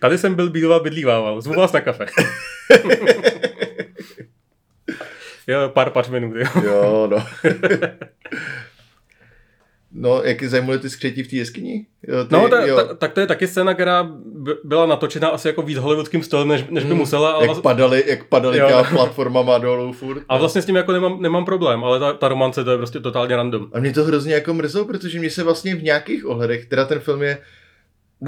[0.00, 1.40] Tady jsem byl bílá bydlívával.
[1.40, 2.06] Zvu vás na kafe.
[5.46, 6.36] jo, pár pařmenů.
[6.36, 6.46] Jo.
[6.64, 7.26] jo, no.
[10.02, 11.86] No, jak je zajímavé ty skřetí v té jeskyni?
[12.08, 12.76] Jo, ty, No, ta, jo.
[12.76, 16.48] ta, tak to je taky scéna, která by- byla natočena asi jako víc hollywoodským stylem,
[16.48, 18.66] než, než by musela, ale, jak padaly, jak padaly Jo.
[18.68, 20.22] těma platformama dolů furt.
[20.28, 23.00] ale vlastně s tím jako nemám, nemám problém, ale ta, ta romance to je prostě
[23.00, 23.66] totálně random.
[23.72, 26.98] A mě to hrozně jako mrzelo, protože mě se vlastně v nějakých ohledech, teda ten
[26.98, 27.38] film je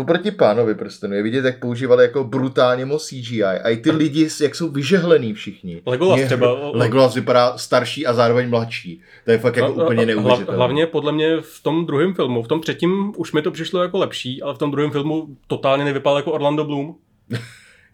[0.01, 4.29] oproti pánovi prstenu, je vidět, jak používali jako brutálně moc CGI a i ty lidi,
[4.43, 5.83] jak jsou vyžehlený všichni.
[5.87, 6.71] Legolas Mě- třeba.
[6.75, 9.01] Legolas vypadá starší a zároveň mladší.
[9.25, 10.57] To je fakt jako No, úplně neuvěřitelné.
[10.57, 13.99] Hlavně podle mě v tom druhém filmu, v tom třetím už mi to přišlo jako
[13.99, 16.95] lepší, ale v tom druhém filmu totálně nevypadal jako Orlando Bloom.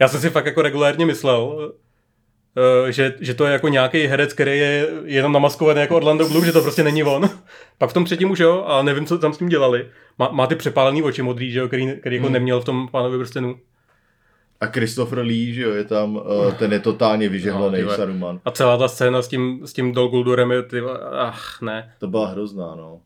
[0.01, 1.73] Já jsem si fakt jako regulérně myslel,
[2.89, 6.53] že, že to je jako nějaký herec, který je jenom namaskovaný jako Orlando Bloom, že
[6.53, 7.31] to prostě není on.
[7.79, 9.87] Pak v tom třetím už jo, a nevím, co tam s tím dělali.
[10.19, 12.33] Má, má ty přepálený oči modrý, že jo, který, který jako Hmm.
[12.33, 13.59] neměl v tom pánovi prstenu.
[14.61, 17.97] A Christopher Lee, že jo, je tam, uh, ten je totálně No, vyžehlený vole.
[17.97, 18.41] Saruman.
[18.45, 20.81] A celá ta scéna s tím, s tím Dol Guldurem je, ty,
[21.13, 21.93] ach, ne.
[21.99, 23.01] To byla hrozná, no.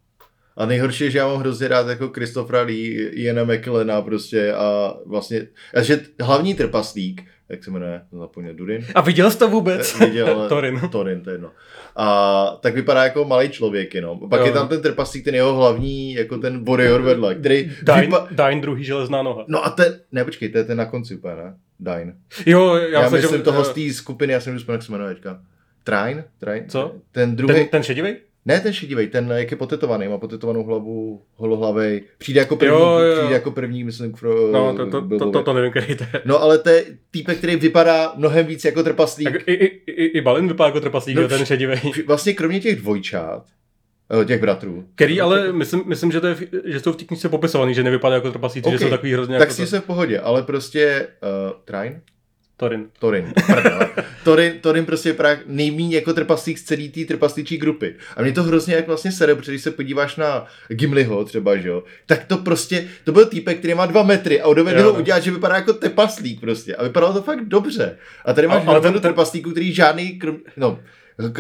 [0.56, 4.94] A nejhorší je, že já mám hrozně rád jako Christophera Lee, Iana McKellena prostě a
[5.06, 8.84] vlastně, a že hlavní trpaslík, jak se jmenuje, to zapomněl, Durin?
[8.94, 9.98] A viděl jsi to vůbec?
[9.98, 10.80] Viděl, Torin.
[10.92, 11.50] Torin, to je jedno.
[11.96, 14.28] A tak vypadá jako malý člověk jenom.
[14.30, 14.46] Pak Jo.
[14.46, 18.28] je tam ten trpaslík, ten jeho hlavní, jako ten warrior vedle, který Dine, vypa...
[18.30, 19.44] Dine druhý železná noha.
[19.48, 21.56] No a ten, ne počkej, to je ten na konci úplně, ne?
[21.80, 22.14] Dine.
[22.46, 24.82] Jo, já, Já, já myslím, že, toho eh, z té skupiny, já jsem vzpomněl, jak
[24.82, 25.40] se jmenuje teďka.
[25.84, 26.24] Train?
[26.38, 26.64] Train?
[26.68, 26.94] Co?
[27.12, 28.16] Ten druhý, ten, ten šedivý?
[28.46, 32.02] Ne ten šedivej, ten jak je potetovaný, má potetovanou hlavu, holohlavej.
[32.18, 33.16] Přijde jako první, Jo, jo.
[33.18, 36.22] přijde jako první, myslím, pro, No, to, to, to, to, to nevím, který to je.
[36.24, 39.32] No ale to je týpek, který vypadá mnohem víc jako trpaslík.
[39.32, 41.74] Tak i, i, i, i Balin vypadá jako trpaslík, No, ten šedivý.
[42.06, 43.44] Vlastně kromě těch dvojčát,
[44.20, 47.28] eh, těch bratrů, Který ale myslím, myslím že, to je, že jsou v té knižce
[47.28, 49.80] popisovaný, že nevypadá jako trpaslíci, Ok, že jsou takový hrozně tak jako s tím jsem
[49.82, 52.00] v pohodě, ale prostě uh, Train?
[52.56, 52.86] Torin.
[52.98, 53.32] Torin.
[53.46, 53.88] Prdele.
[54.24, 57.94] Torin, Torin prostě vypadá nejméně jako trpaslík z celé té trpaslíčí grupy.
[58.16, 61.68] A mě to hrozně jak vlastně sere, protože když se podíváš na Gimliho třeba, že
[61.68, 64.92] jo, tak to prostě, to byl týpek, který má dva metry a dovede Jo, ho
[64.92, 64.98] no.
[65.00, 66.76] udělat, že vypadá jako trpaslík prostě.
[66.76, 67.98] A vypadalo to fakt dobře.
[68.24, 70.78] A tady máš Ale- ten- trpaslíků, který žádný, krom, no,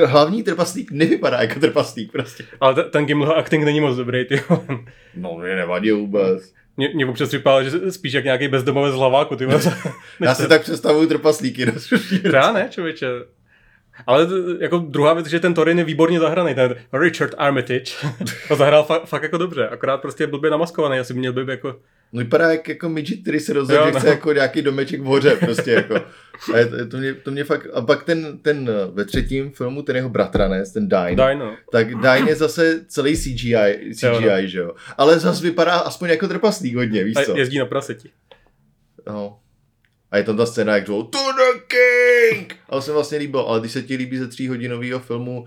[0.06, 2.44] hlavní trpaslík nevypadá jako trpaslík prostě.
[2.60, 4.40] Ale ten, ten Gimliho acting není moc dobrý, ty.
[5.16, 6.52] No, mě nevadí vůbec.
[6.76, 9.46] Mě, mě občas připadá, že spíš jak nějaký bezdomovec z hlaváku, ty.
[10.20, 11.66] Já si tak představuju trpaslíky.
[11.66, 11.72] No.
[12.32, 13.06] Já ne, člověče.
[14.06, 17.84] Ale to, jako druhá věc, že ten Torin je výborně zahraný, ten Richard Armitage.
[18.48, 21.76] to zahrál fa- fakt jako dobře, akorát prostě blbě namaskovaný, asi by měl být jako...
[22.14, 23.98] No vypadá jak jako midget, který se rozhodl, Jo, že no.
[24.00, 25.94] chce jako nějaký domeček v hoře, prostě jako.
[26.54, 29.82] A je, to, to, mě, to mě fakt, a pak ten, ten ve třetím filmu,
[29.82, 31.56] ten jeho bratranec, ten Dine, Daj, no.
[31.72, 33.54] tak Dine je zase celý CGI,
[33.94, 34.46] CGI Jo, no.
[34.46, 34.74] že jo.
[34.98, 37.34] Ale zase vypadá aspoň jako trpaslík hodně, víš co?
[37.34, 38.10] A jezdí na praseti.
[39.06, 39.38] No.
[40.10, 42.54] A je tam ta scéna, jak řvou, to the king!
[42.68, 45.44] Ale se vlastně líbilo, ale když se ti líbí ze tříhodinového filmu,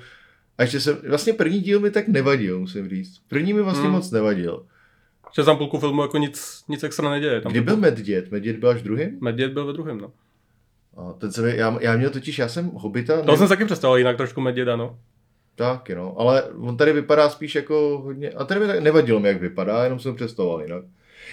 [0.58, 3.18] a ještě jsem, vlastně první díl mi tak nevadil, musím říct.
[3.28, 3.92] První mi vlastně Hmm.
[3.94, 4.66] moc nevadil.
[5.36, 7.42] Že tam půlku filmu jako nic, nic extra neděje.
[7.42, 8.32] Tam Kdy byl Medděd?
[8.32, 9.18] Medděd byl až druhým?
[9.22, 10.12] Medvěd byl ve druhém, no.
[10.98, 13.66] A ten se mi, já, já měl totiž, já jsem Hobita, To jsem si taky
[13.66, 15.00] představil jinak trošku Medvěda, no.
[15.56, 19.28] taky no, ale on tady vypadá spíš jako hodně, a tady mi tak nevadilo mi,
[19.28, 20.84] jak vypadá, jenom jsem představoval jinak.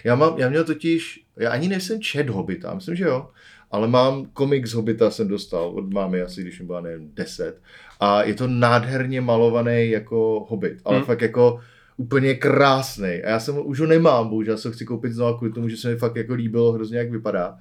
[0.05, 3.29] Já, mám, já měl totiž, já ani nejsem čet Hobita, myslím, že jo,
[3.71, 7.61] ale mám komiks Hobita jsem dostal od mámy asi, když mi byla, nevím, 10.
[8.01, 11.07] A je to nádherně malovaný jako Hobbit, ale Hmm.
[11.07, 11.61] fakt jako
[11.97, 13.09] úplně krásný.
[13.09, 15.69] A já jsem ho, už ho nemám, bohužel se ho chci koupit znovu kvůli tomu,
[15.69, 17.59] že se mi fakt jako líbilo hrozně, jak vypadá.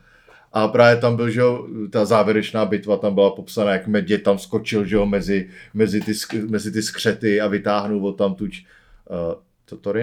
[0.54, 4.38] A právě tam byl, že jo, ta závěrečná bitva tam byla popsaná, jak Medvěd tam
[4.38, 6.14] skočil, že jo, mezi, mezi, ty,
[6.50, 8.66] mezi ty skřety a vytáhnul od tam tuč,
[9.10, 9.94] uh, to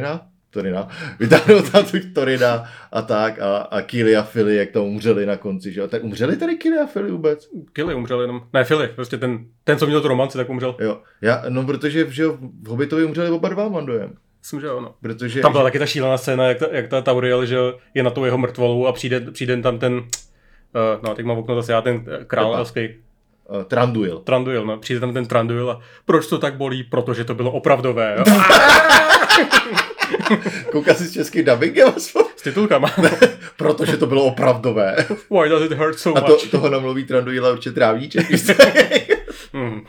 [0.51, 0.88] Torina?
[1.18, 1.84] Vytáhnul tam
[2.14, 5.88] Torina a tak a, a Kili a Fili, jak tam umřeli na konci, že jo.
[5.88, 7.48] Tak umřeli tady Kili a Fili vůbec?
[7.72, 8.42] Killy umřel jenom.
[8.53, 10.76] Ne, Philly, prostě ten, ten co měl tu romanci, tak umřel.
[10.80, 11.01] Jo.
[11.22, 14.12] Já, no protože, že jo, v Hobbitovi umřeli oba dva, mám dojem.
[14.40, 14.94] Myslím, že jo, no.
[15.03, 17.57] Protože, Tam byla taky ta šílená scéna, jak ta, jak ta Tauriel, že
[17.94, 20.03] je na tou jeho mrtvolou a přijde, přijde tam ten, uh,
[21.03, 22.88] no teď mám okno zase já, ten eh, král elský,
[23.48, 24.18] uh, Tranduil.
[24.18, 26.82] Tranduil, no, přijde tam ten Tranduil a proč to tak bolí?
[26.82, 28.16] Protože to bylo opravdové,
[30.31, 30.39] jo.
[30.72, 32.22] Kouká si s českým dubbingem aspoň?
[32.37, 32.95] S titulkama.
[33.57, 34.97] Protože to bylo opravdové.
[35.31, 36.51] Why does it hurt so A to, much?
[36.51, 38.26] toho namluví Tranduila určitě trávníček.
[39.55, 39.85] Hmm.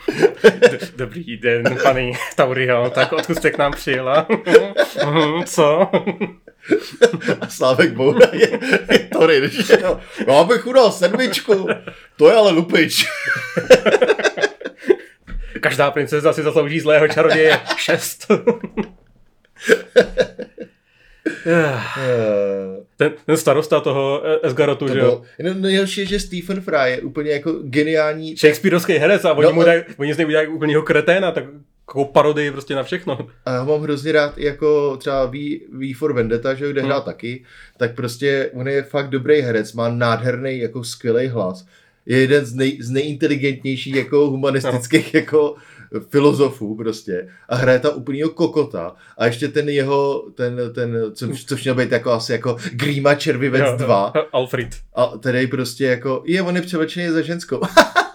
[0.95, 4.27] Dobrý den, paní Tauriel, tak odkud jste k nám přijela?
[5.03, 5.89] Hmm, Co?
[7.41, 8.59] A Slávek Boura je,
[8.91, 9.99] je Torin, že jo.
[10.27, 11.67] Já bych udal sedmičku.
[12.17, 13.05] To je ale lupič.
[15.59, 17.59] Každá princeza si zaslouží zlého čaroděje.
[17.75, 18.31] Šest.
[21.45, 21.79] Eh,
[22.97, 25.05] ten, ten starosta toho Esgarotu, To že jo.
[25.05, 28.35] bylo, jenom nejhorší je, že Stephen Fry je úplně jako geniální.
[28.37, 31.43] Shakespeareovský herec a oni, No, mu dají, oni z něj udělají úplnýho kreténa, tak
[31.89, 33.29] jako parodii prostě na všechno.
[33.45, 36.81] A já mám hrozně rád i jako třeba V, v for Vendetta, že jo, kde
[36.81, 36.89] Hmm.
[36.89, 37.43] hrál taky,
[37.77, 41.65] tak prostě on je fakt dobrý herec, má nádherný jako skvělý hlas.
[42.05, 45.55] Je jeden z, nej, z nejinteligentnějších jako humanistických jako
[46.09, 51.63] filozofů prostě a hraje tam úplnýho kokota a ještě ten jeho, ten, ten co, což
[51.63, 54.69] měl být jako asi jako Grýma Červivec Jo, 2 jo, Alfred.
[54.95, 57.61] a tady prostě jako, je, on je převlečený za ženskou.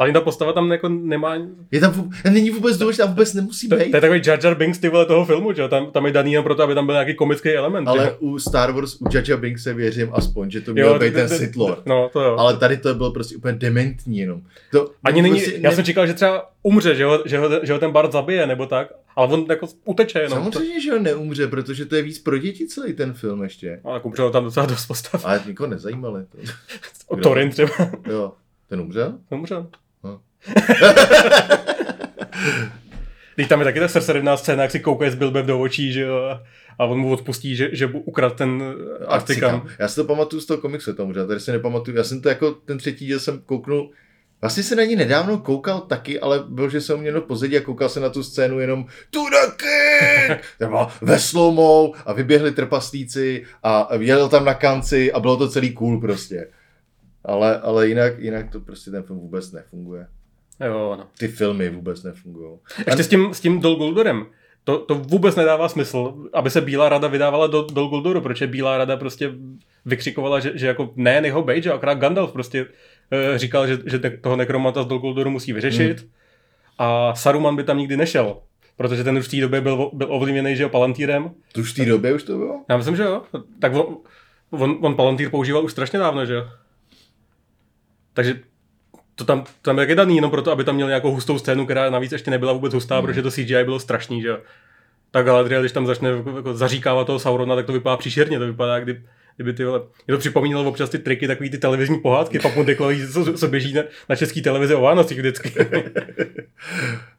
[0.00, 1.34] Ale ta postava tam jako nemá...
[1.70, 3.90] Je tam, vůbec, není vůbec důležitá, vůbec nemusí To, být.
[3.90, 5.68] to je takový Jar Jar Binks ty vole toho filmu, že jo?
[5.68, 7.86] Tam, tam je daný jen proto, aby tam byl nějaký komický element.
[7.88, 8.16] že Ale jo?
[8.20, 11.86] u Star Wars, u Jaja Binkse věřím aspoň, že to měl být ten Sith Lord.
[11.86, 12.36] No, to jo.
[12.38, 14.42] Ale tady to bylo prostě úplně dementní jenom.
[14.72, 17.72] To, Ani není, prostě já jsem čekal, že třeba umře, že ho, že ho, že
[17.72, 20.38] ho ten Bart zabije, nebo tak, ale on jako uteče jenom.
[20.38, 23.80] Samozřejmě, že on neumře, protože to je víc pro děti celý ten film ještě.
[23.84, 25.24] Ale tak umřelo tam docela dost postav.
[25.26, 26.24] Ale nikoho nezajímali.
[27.06, 27.70] O Torin třeba.
[28.10, 28.32] Jo.
[28.68, 29.18] Ten umřel?
[29.30, 29.66] Umřel.
[33.36, 36.00] Teď tam je taky ta srdcerivná scéna, jak si koukají s Bilbem do očí, že
[36.00, 36.40] jo,
[36.78, 38.74] a on mu odpustí, že, že mu ukradl ten.
[39.06, 39.66] Artikam.
[39.78, 41.26] Já si to pamatuju z toho komiksu, to umřel.
[41.26, 41.96] Tady si nepamatuju.
[41.96, 43.90] Já jsem to jako ten třetí díl jsem kouknul
[44.40, 47.88] Vlastně se na ní nedávno koukal taky, ale byl, že jsem měl pozadí a koukal
[47.88, 48.86] se na tu scénu jenom
[49.56, 50.40] king!
[50.56, 55.74] Třeba ve slomou a vyběhli trpaslíci a jel tam na kanci a bylo to celý
[55.74, 56.48] cool prostě.
[57.24, 60.06] Ale, ale jinak, jinak to prostě ten film vůbec nefunguje.
[60.66, 61.06] Jo, no.
[61.18, 62.58] Ty filmy vůbec nefungují.
[62.86, 64.26] Ještě s tím, s tím Dol Guldorem.
[64.64, 68.78] To, to vůbec nedává smysl, aby se Bílá rada vydávala do Dol Guldoru, protože Bílá
[68.78, 69.32] rada prostě
[69.84, 72.66] vykřikovala, že, že jako ne, nech ho bejt, že akorát Gandalf prostě
[73.10, 76.10] e, říkal, že, že toho nekromanta z Dol Guldoru musí vyřešit hmm.
[76.78, 78.36] a Saruman by tam nikdy nešel,
[78.76, 81.30] protože ten už v té době byl, byl ovlivněný, že jo, Palantýrem.
[81.52, 82.64] To už v té době už to bylo?
[82.68, 83.22] Já myslím, že jo.
[83.60, 83.96] Tak on,
[84.50, 86.48] on, on Palantýr používal už strašně dávno, že jo.
[88.12, 88.40] Takže
[89.20, 92.12] to tam, tam je daný jenom proto, aby tam měl nějakou hustou scénu, která navíc
[92.12, 93.06] ještě nebyla vůbec hustá, hmm.
[93.06, 94.38] protože to CGI bylo strašný, že jo.
[95.10, 98.46] Tak Galadriel, když tam začne jako, jako zaříkávat toho Saurona, tak to vypadá příšerně, to
[98.46, 99.02] vypadá, kdy,
[99.40, 103.32] kdyby ty vole, mě to připomínalo občas ty triky, takový ty televizní pohádky, papundeklový, co,
[103.32, 105.52] co běží na, na české televizi o Vánocích vždycky.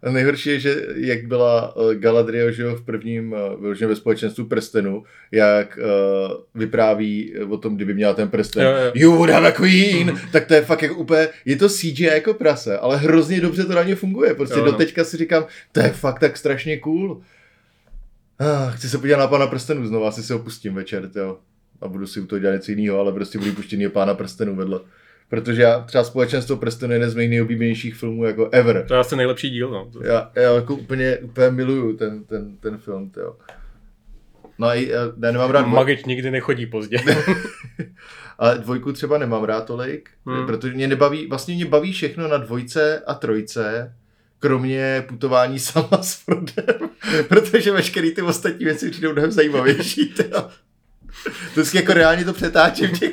[0.03, 3.95] A nejhorší je, že jak byla uh, Galadriel že jo, v prvním, uh, vyloženě ve
[3.95, 8.91] společenstvu prstenu, jak uh, vypráví o tom, kdyby měla ten prsten, Jo, jo.
[8.95, 12.33] you would have a queen, tak to je fakt jako úplně, je to CGI jako
[12.33, 14.77] prase, ale hrozně dobře to na ně funguje, prostě Jo, do no.
[14.77, 17.21] teďka si říkám, to je fakt tak strašně cool.
[18.39, 21.37] Ah, chci se podívat na Pána prstenů znovu, asi se ho pustím večer, jo.
[21.81, 24.79] A budu si u toho dělat něco jiného, ale prostě budu puštěný Pána prstenů vedle.
[25.29, 28.85] Protože já třeba společenstvo prstenů je jeden z mých nejoblíbenějších filmů jako ever.
[28.87, 29.91] to je asi nejlepší díl, no.
[30.03, 33.35] Já, já jako úplně, úplně miluju ten, ten, ten film, tyjo.
[34.59, 34.99] No a já,
[35.31, 36.97] nemám rád dvoj, Magič nikdy nechodí pozdě.
[38.39, 40.45] ale dvojku třeba nemám rád tolik, Hmm.
[40.45, 43.95] protože mě nebaví, vlastně mě baví všechno na dvojce a trojce,
[44.39, 46.89] kromě putování sama s Frodem,
[47.27, 50.49] protože veškeré ty ostatní věci přijdou mnohem zajímavější, tyjo.
[51.23, 53.11] To vždycky jako reálně to přetáčím těch.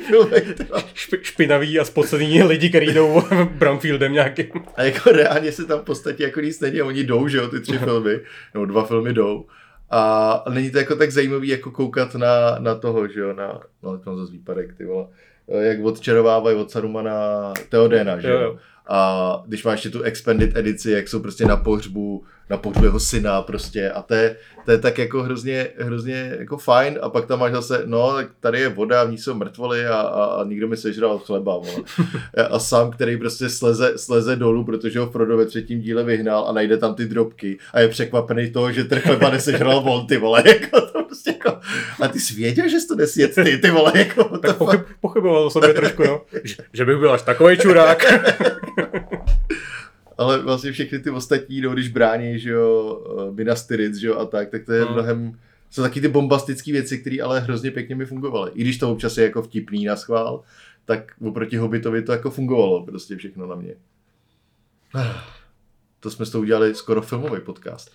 [0.93, 3.21] Špi, špinaví a spocený lidi, kteří jdou
[3.57, 4.45] Brownfieldem nějakým.
[4.75, 7.59] A jako reálně se tam v podstatě jako nic neděje, oni jdou, že jo, ty
[7.59, 8.19] tři filmy,
[8.53, 9.45] nebo dva filmy jdou.
[9.91, 13.97] A není to jako tak zajímavý, jako koukat na, na toho, že jo, na, no
[13.97, 15.07] to zase výpadek, ty vole,
[15.47, 18.41] jak odčarovávají od Sarumana Theodena, že Jo, jo.
[18.41, 18.57] jo.
[18.87, 22.99] A když máš ještě tu expanded edici, jak jsou prostě na pohřbu, na pohřbu jeho
[22.99, 24.35] syna prostě a to je,
[24.65, 28.27] to je tak jako hrozně, hrozně jako fajn a pak tam máš zase, no tak
[28.39, 31.83] tady je voda, v ní jsou mrtvoly a, a, a nikdo mi sežral chleba, vole.
[32.49, 36.51] A Sam, který prostě sleze, sleze dolů, protože ho Frodo ve třetím díle vyhnal a
[36.51, 40.43] najde tam ty drobky a je překvapený toho, že ten chleba nesežral on, ty vole,
[40.45, 41.59] jako to prostě jako,
[42.01, 45.43] a ty jsi věděl, že jsi to nesjet ty, ty vole, jako, Tak pochyb, pochyboval
[45.43, 46.21] o sobě trošku, no.
[46.43, 48.05] Že, že bych byl až takový čurák.
[50.19, 54.15] Ale vlastně všechny ty ostatní, no, když brání, že jo, eh, Minas Tirith, že jo,
[54.17, 54.93] a tak, tak to je Hmm.
[54.93, 55.39] mnohem,
[55.69, 58.51] jsou taky ty bombastické věci, které ale hrozně pěkně mi fungovaly.
[58.53, 60.41] I když to občas je jako vtipný na schvál,
[60.85, 63.75] tak oproti Hobbitovi to jako fungovalo prostě všechno na mě.
[66.01, 67.91] To jsme s tou udělali skoro filmový podcast.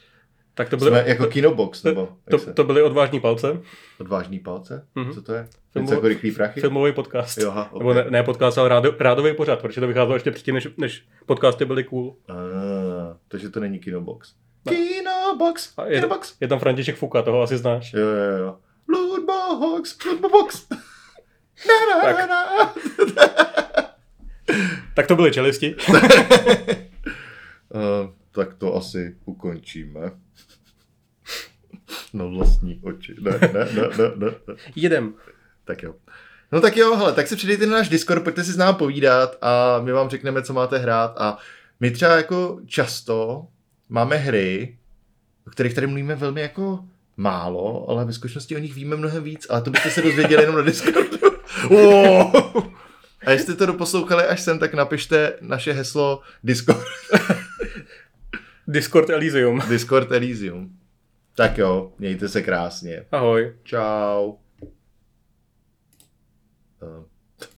[0.54, 3.60] Tak to byly, Jsme jako kinobox, nebo to, se, to byly odvážní palce.
[4.00, 4.86] odvážný palce?
[4.94, 5.12] Mhm.
[5.14, 5.48] Co to je?
[5.74, 6.60] Filmo- Něco jako rychlý prachy?
[6.60, 7.38] Filmový podcast.
[7.38, 8.04] Jo, aha, Nebo okay.
[8.04, 11.64] ne, ne podcast, ale rádo, rádový pořad, protože to vycházelo ještě předtím, než, než podcasty
[11.64, 12.16] byly cool.
[12.28, 12.34] Ah,
[13.28, 14.34] takže to není kinobox.
[14.66, 14.72] No.
[14.72, 16.34] Kinobox, A je, kinobox.
[16.40, 17.92] je tam František Fuka, toho asi znáš.
[17.92, 18.58] Jo, jo, jo.
[18.88, 20.66] Lootbox, lootbox.
[21.68, 22.28] Na, na, Tak.
[22.28, 22.74] na, na.
[24.94, 25.74] Tak to byly čelisti.
[27.74, 30.00] Uh, tak to asi ukončíme.
[32.12, 33.14] Na vlastní oči.
[33.20, 33.64] Ne, ne, ne,
[33.98, 34.26] ne, ne.
[34.48, 34.54] ne.
[34.76, 35.14] Jedem.
[35.64, 35.94] Tak jo.
[36.52, 39.38] No tak jo, hele, tak se přidejte na náš Discord, pojďte si s námi povídat
[39.40, 41.38] a my vám řekneme, co máte hrát a
[41.80, 43.46] my třeba jako často
[43.88, 44.78] máme hry,
[45.46, 46.84] o kterých tady mluvíme velmi jako
[47.16, 50.56] málo, ale ve skutečnosti o nich víme mnohem víc, ale to byste se dozvěděli jenom
[50.56, 51.18] na Discordu.
[51.70, 52.32] Oh!
[53.26, 56.84] A jestli to doposlouchali až sem, tak napište naše heslo Discord.
[58.68, 59.62] Discord Elysium.
[59.68, 60.70] Discord Elysium.
[61.34, 63.04] Tak jo, mějte se krásně.
[63.12, 63.52] Ahoj.
[63.62, 64.32] Čau.
[66.84, 67.13] Uh.